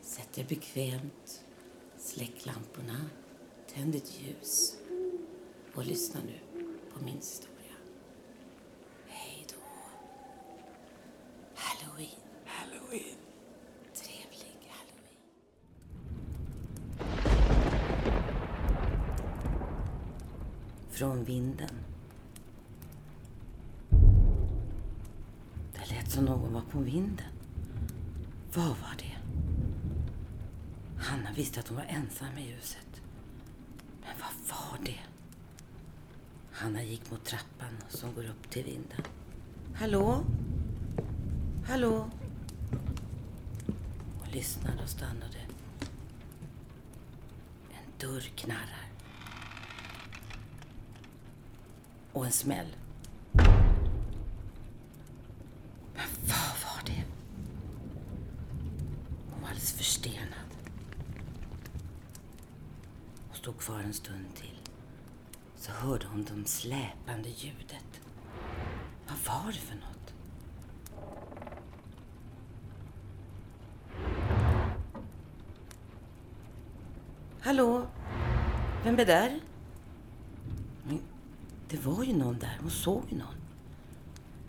Sätt 0.01 0.37
er 0.37 0.45
bekvämt. 0.49 1.43
Släck 1.97 2.45
lamporna. 2.45 3.05
Tänd 3.73 3.95
ett 3.95 4.21
ljus. 4.21 4.77
Och 5.75 5.85
lyssna 5.85 6.19
nu 6.25 6.65
på 6.93 7.03
min 7.03 7.15
historia. 7.15 7.75
Hej 9.07 9.45
då 9.49 9.59
från 20.99 21.23
vinden. 21.23 21.69
Det 25.73 25.89
lät 25.89 26.11
som 26.11 26.25
någon 26.25 26.53
var 26.53 26.61
på 26.61 26.79
vinden. 26.79 27.27
Vad 28.53 28.67
var 28.67 28.95
det? 28.97 29.17
Hanna 30.97 31.31
visste 31.35 31.59
att 31.59 31.67
hon 31.67 31.77
var 31.77 31.85
ensam 31.85 32.37
i 32.37 32.41
huset. 32.41 33.01
Men 34.01 34.11
vad 34.19 34.57
var 34.57 34.85
det? 34.85 34.99
Hanna 36.51 36.83
gick 36.83 37.11
mot 37.11 37.25
trappan 37.25 37.77
som 37.89 38.13
går 38.13 38.25
upp 38.29 38.49
till 38.49 38.63
vinden. 38.63 39.01
Hallå? 39.75 40.23
Hallå? 41.67 42.09
Hon 44.19 44.31
lyssnade 44.31 44.83
och 44.83 44.89
stannade. 44.89 45.39
En 47.69 47.91
dörr 47.99 48.21
knarrar. 48.35 48.88
Och 52.19 52.25
en 52.25 52.31
smäll. 52.31 52.75
Men 55.93 56.07
vad 56.21 56.55
var 56.63 56.85
det? 56.85 57.03
Hon 59.31 59.41
var 59.41 59.49
alldeles 59.49 59.73
förstenad. 59.73 60.49
Hon 63.27 63.35
stod 63.35 63.57
kvar 63.57 63.79
en 63.79 63.93
stund 63.93 64.35
till. 64.35 64.59
Så 65.55 65.71
hörde 65.71 66.07
hon 66.07 66.23
det 66.23 66.45
släpande 66.45 67.29
ljudet. 67.29 68.01
Vad 69.07 69.17
var 69.35 69.51
det 69.51 69.59
för 69.59 69.75
något? 69.75 70.13
Hallå? 77.39 77.87
Vem 78.83 78.99
är 78.99 79.05
där? 79.05 79.39
Men 80.83 81.01
det 81.69 81.77
var 81.85 82.03
ju 82.03 82.13
någon 82.29 82.39
där. 82.39 82.57
Hon 82.61 82.69
såg 82.69 83.03
ju 83.09 83.17
någon. 83.17 83.35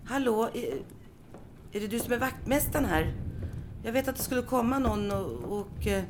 Hallå? 0.04 0.50
Är, 0.54 0.82
är 1.72 1.80
det 1.80 1.86
du 1.86 1.98
som 1.98 2.12
är 2.12 2.18
vaktmästaren 2.18 2.84
här? 2.84 3.14
Jag 3.84 3.92
vet 3.92 4.08
att 4.08 4.16
det 4.16 4.22
skulle 4.22 4.42
komma 4.42 4.78
någon 4.78 5.10
och, 5.10 5.58
och 5.58 5.86
eh, 5.86 6.04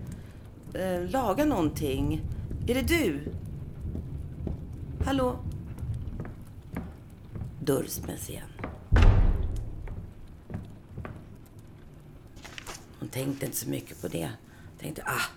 eh, 0.75 1.11
laga 1.11 1.45
någonting. 1.45 2.23
Är 2.69 2.75
det 2.75 2.83
du? 2.83 3.21
Hallå? 5.05 5.39
Dörr 7.61 7.85
smälls 7.87 8.31
igen. 8.31 8.49
Hon 12.99 13.09
tänkte 13.09 13.47
inte 13.47 13.59
så 13.59 13.69
mycket 13.69 14.03
på 14.03 14.09
det. 14.09 14.31
Tänkte, 14.79 15.03
ah, 15.07 15.31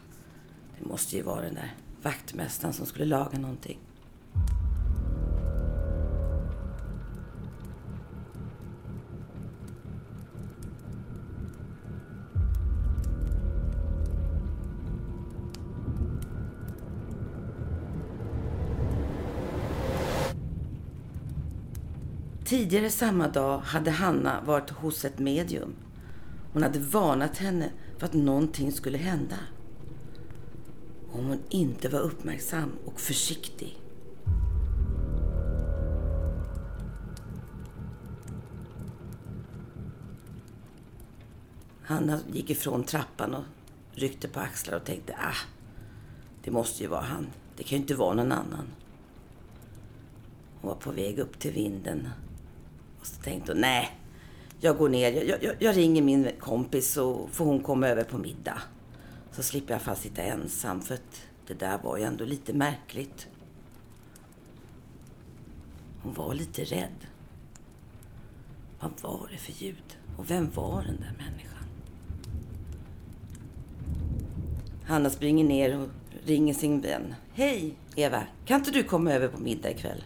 det 0.80 0.86
måste 0.86 1.16
ju 1.16 1.22
vara 1.22 1.42
den 1.42 1.54
där 1.54 1.76
vaktmästaren 2.02 2.74
som 2.74 2.86
skulle 2.86 3.06
laga 3.06 3.40
någonting. 3.40 3.80
Tidigare 22.64 22.90
samma 22.90 23.28
dag 23.28 23.60
hade 23.60 23.92
Hanna 23.92 24.42
varit 24.42 24.70
hos 24.70 25.06
ett 25.06 25.20
medium. 25.20 25.76
Hon 26.54 26.64
hade 26.64 26.80
varnat 26.80 27.38
henne 27.38 27.72
för 27.98 28.06
att 28.06 28.14
någonting 28.14 28.72
skulle 28.72 28.98
hända. 28.98 29.36
Om 31.12 31.26
hon 31.26 31.40
inte 31.50 31.90
var 31.90 32.00
uppmärksam 32.00 32.72
och 32.86 33.00
försiktig. 33.00 33.78
Hanna 41.82 42.20
gick 42.34 42.50
ifrån 42.50 42.84
trappan 42.84 43.34
och 43.34 43.44
ryckte 43.92 44.28
på 44.28 44.40
axlar 44.40 44.76
och 44.78 44.86
tänkte, 44.86 45.14
ah, 45.14 45.48
det 46.44 46.52
måste 46.52 46.84
ju 46.84 46.90
vara 46.90 47.02
han. 47.02 47.28
Det 47.58 47.64
kan 47.64 47.78
ju 47.78 47.82
inte 47.82 47.96
vara 47.96 48.14
någon 48.14 48.32
annan. 48.32 48.68
Hon 50.62 50.70
var 50.70 50.76
på 50.76 50.92
väg 50.92 51.20
upp 51.20 51.40
till 51.40 51.52
vinden. 51.54 52.08
Och 53.04 53.08
så 53.08 53.22
tänkte 53.22 53.52
hon, 53.52 53.62
nej, 53.62 53.92
jag 54.60 54.78
går 54.78 54.90
ner. 54.90 55.12
Jag, 55.12 55.44
jag, 55.44 55.56
jag 55.60 55.78
ringer 55.78 56.02
min 56.02 56.30
kompis 56.40 56.94
så 56.94 57.28
får 57.28 57.46
hon 57.46 57.60
komma 57.60 57.88
över 57.88 58.04
på 58.04 58.18
middag. 58.18 58.62
Så 59.32 59.44
slipper 59.44 59.74
jag 59.74 59.82
fast 59.82 60.02
sitta 60.02 60.22
ensam 60.22 60.82
för 60.82 60.94
att 60.94 61.22
det 61.48 61.54
där 61.54 61.80
var 61.84 61.98
ju 61.98 62.04
ändå 62.04 62.26
lite 62.26 62.54
märkligt. 62.54 63.28
Hon 66.04 66.14
var 66.14 66.34
lite 66.34 66.64
rädd. 66.64 67.08
Vad 68.80 68.92
var 69.02 69.30
det 69.32 69.38
för 69.38 69.64
ljud? 69.64 69.98
Och 70.18 70.32
vem 70.32 70.50
var 70.52 70.84
den 70.84 70.98
där 70.98 71.14
människan? 71.18 71.66
Hanna 74.86 75.10
springer 75.10 75.46
ner 75.46 75.80
och 75.80 75.88
ringer 76.26 76.54
sin 76.54 76.82
vän. 76.82 77.16
Hej 77.34 77.76
Eva, 77.96 78.24
kan 78.46 78.60
inte 78.60 78.72
du 78.72 78.84
komma 78.84 79.12
över 79.12 79.28
på 79.28 79.38
middag 79.38 79.72
ikväll? 79.72 80.04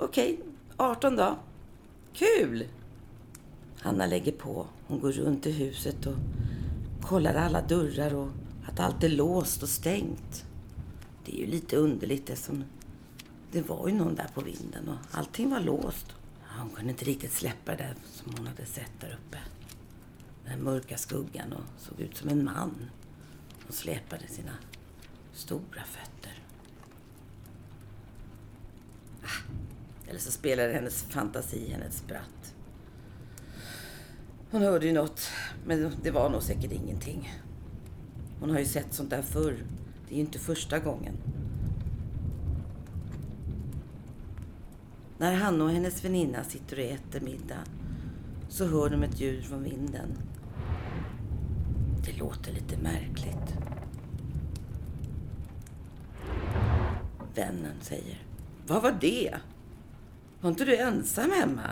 Okej, 0.00 0.40
18 0.76 1.16
då. 1.16 1.38
Kul! 2.12 2.64
Hanna 3.80 4.06
lägger 4.06 4.32
på. 4.32 4.66
Hon 4.86 5.00
går 5.00 5.12
runt 5.12 5.46
i 5.46 5.52
huset 5.52 6.06
och 6.06 6.14
kollar 7.02 7.34
alla 7.34 7.62
dörrar 7.62 8.14
och 8.14 8.28
att 8.66 8.80
allt 8.80 9.04
är 9.04 9.08
låst 9.08 9.62
och 9.62 9.68
stängt. 9.68 10.44
Det 11.24 11.34
är 11.34 11.38
ju 11.38 11.46
lite 11.46 11.76
underligt 11.76 12.30
eftersom 12.30 12.64
det 13.52 13.68
var 13.68 13.88
ju 13.88 13.94
någon 13.94 14.14
där 14.14 14.28
på 14.34 14.40
vinden 14.40 14.88
och 14.88 15.18
allting 15.18 15.50
var 15.50 15.60
låst. 15.60 16.06
Hon 16.58 16.70
kunde 16.70 16.90
inte 16.90 17.04
riktigt 17.04 17.32
släppa 17.32 17.72
det 17.72 17.76
där 17.76 17.94
som 18.04 18.34
hon 18.36 18.46
hade 18.46 18.66
sett 18.66 19.00
där 19.00 19.18
uppe. 19.26 19.38
Den 20.44 20.62
mörka 20.62 20.96
skuggan 20.96 21.52
och 21.52 21.64
såg 21.78 22.00
ut 22.00 22.16
som 22.16 22.28
en 22.28 22.44
man. 22.44 22.90
Hon 23.64 23.72
släpade 23.72 24.28
sina 24.28 24.52
stora 25.32 25.82
fötter. 25.84 26.42
Ah, 29.22 29.52
eller 30.08 30.18
så 30.18 30.30
spelade 30.30 30.72
hennes 30.72 31.02
fantasi 31.02 31.70
henne 31.70 31.84
ett 31.84 31.94
spratt. 31.94 32.54
Hon 34.50 34.62
hörde 34.62 34.86
ju 34.86 34.92
något, 34.92 35.30
men 35.66 35.92
det 36.02 36.10
var 36.10 36.30
nog 36.30 36.42
säkert 36.42 36.72
ingenting. 36.72 37.32
Hon 38.40 38.50
har 38.50 38.58
ju 38.58 38.64
sett 38.64 38.94
sånt 38.94 39.10
där 39.10 39.22
förr. 39.22 39.64
Det 40.08 40.14
är 40.14 40.16
ju 40.16 40.20
inte 40.20 40.38
första 40.38 40.78
gången. 40.78 41.14
När 45.18 45.34
Hanna 45.34 45.64
och 45.64 45.70
hennes 45.70 46.04
väninna 46.04 46.44
sitter 46.44 46.76
och 46.76 46.84
äter 46.84 47.20
middag 47.20 47.64
så 48.48 48.66
hör 48.66 48.90
de 48.90 49.02
ett 49.02 49.20
ljud 49.20 49.44
från 49.44 49.62
vinden. 49.62 50.18
Det 52.04 52.18
låter 52.18 52.52
lite 52.52 52.76
märkligt. 52.76 53.54
Vännen 57.34 57.74
säger. 57.80 58.22
Vad 58.66 58.82
var 58.82 58.96
det? 59.00 59.34
Var 60.40 60.50
inte 60.50 60.64
du 60.64 60.76
ensam 60.76 61.30
hemma? 61.30 61.70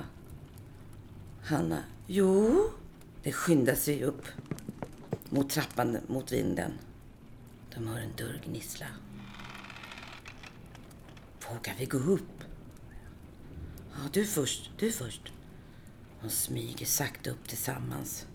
Hanna. 1.44 1.82
Jo. 2.06 2.70
Det 3.22 3.32
skyndar 3.32 3.74
sig 3.74 4.04
upp 4.04 4.26
mot 5.30 5.50
trappan 5.50 5.98
mot 6.06 6.32
vinden. 6.32 6.72
De 7.74 7.88
hör 7.88 8.00
en 8.00 8.16
dörr 8.16 8.40
gnissla. 8.44 8.86
Vågar 11.48 11.74
vi 11.78 11.86
gå 11.86 11.98
upp? 11.98 12.44
Ja, 13.92 13.98
du 14.12 14.24
först. 14.24 14.70
Du 14.78 14.92
först. 14.92 15.32
De 16.22 16.30
smyger 16.30 16.86
sakta 16.86 17.30
upp 17.30 17.48
tillsammans. 17.48 18.26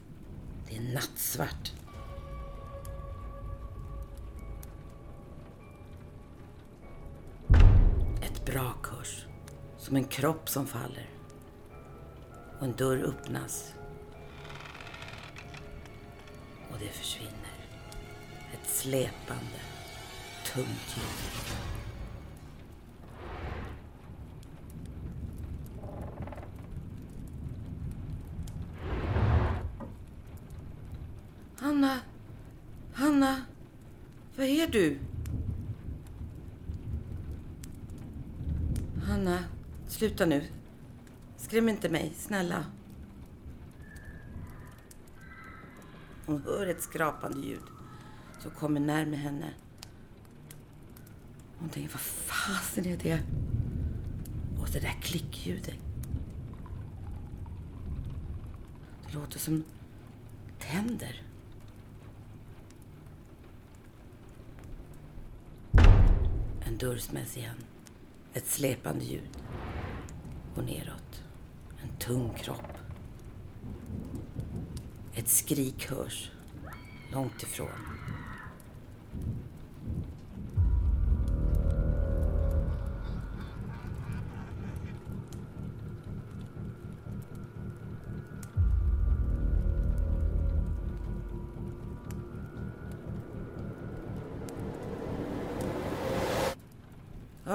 Det 0.69 0.77
är 0.77 0.93
nattsvart. 0.93 1.71
Ett 8.21 8.45
brak 8.45 8.87
hörs. 8.87 9.20
Som 9.91 9.97
en 9.97 10.03
kropp 10.03 10.49
som 10.49 10.67
faller. 10.67 11.09
Och 12.59 12.65
en 12.65 12.75
dörr 12.75 12.97
öppnas. 12.97 13.73
Och 16.71 16.77
det 16.79 16.89
försvinner. 16.89 17.55
Ett 18.53 18.69
släpande, 18.69 19.59
tungt 20.53 20.97
ljud. 20.97 21.57
Hanna! 31.55 31.99
Hanna! 32.93 33.41
Vad 34.35 34.45
är 34.45 34.67
du? 34.67 34.97
Hanna, 39.03 39.43
sluta 40.01 40.25
nu. 40.25 40.43
Skräm 41.37 41.69
inte 41.69 41.89
mig, 41.89 42.13
snälla. 42.17 42.65
Hon 46.25 46.41
hör 46.41 46.67
ett 46.67 46.81
skrapande 46.81 47.47
ljud 47.47 47.63
som 48.39 48.51
kommer 48.51 48.79
närmare 48.79 49.15
henne. 49.15 49.53
Hon 51.57 51.69
tänker, 51.69 51.91
vad 51.91 52.01
fasen 52.01 52.85
är 52.85 52.97
det? 52.97 53.19
Och 54.61 54.67
det 54.73 54.79
där 54.79 54.95
klickljudet. 55.01 55.75
Det 59.07 59.13
låter 59.13 59.39
som 59.39 59.63
tänder. 60.59 61.21
En 66.65 66.77
dörr 66.77 66.97
smälls 66.97 67.37
igen. 67.37 67.57
Ett 68.33 68.47
släpande 68.47 69.05
ljud. 69.05 69.37
Och 70.55 70.63
neråt. 70.63 71.23
En 71.81 71.97
tung 71.99 72.33
kropp. 72.37 72.77
Ett 75.13 75.27
skrik 75.29 75.89
hörs. 75.89 76.31
Långt 77.13 77.43
ifrån. 77.43 77.69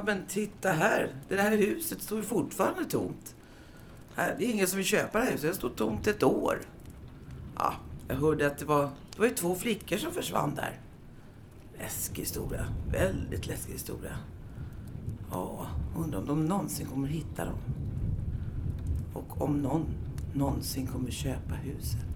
Men 0.07 0.27
titta 0.29 0.73
här. 0.73 1.15
Det 1.29 1.41
här 1.41 1.57
huset 1.57 2.03
står 2.03 2.19
ju 2.19 2.25
fortfarande 2.25 2.85
tomt. 2.85 3.35
Här, 4.15 4.37
det 4.39 4.45
är 4.45 4.51
ingen 4.53 4.67
som 4.67 4.77
vill 4.77 4.87
köpa 4.87 5.19
det 5.19 5.25
här 5.25 5.33
huset. 5.33 5.51
Det 5.51 5.57
står 5.57 5.69
tomt 5.69 6.07
ett 6.07 6.23
år. 6.23 6.61
Ja, 7.57 7.75
jag 8.09 8.17
hörde 8.17 8.47
att 8.47 8.59
det 8.59 8.65
var, 8.65 8.83
det 8.83 9.19
var 9.19 9.27
ju 9.27 9.35
två 9.35 9.55
flickor 9.55 9.97
som 9.97 10.13
försvann 10.13 10.55
där. 10.55 10.81
Läskig 11.79 12.23
historia. 12.23 12.67
Väldigt 12.93 13.47
läskig 13.47 13.73
historia. 13.73 14.17
Ja, 15.31 15.67
undrar 15.97 16.19
om 16.19 16.27
de 16.27 16.45
någonsin 16.45 16.87
kommer 16.87 17.09
hitta 17.09 17.45
dem. 17.45 17.59
Och 19.15 19.43
om 19.43 19.63
någon 19.63 19.87
någonsin 20.35 20.87
kommer 20.87 21.11
köpa 21.11 21.55
huset. 21.55 22.16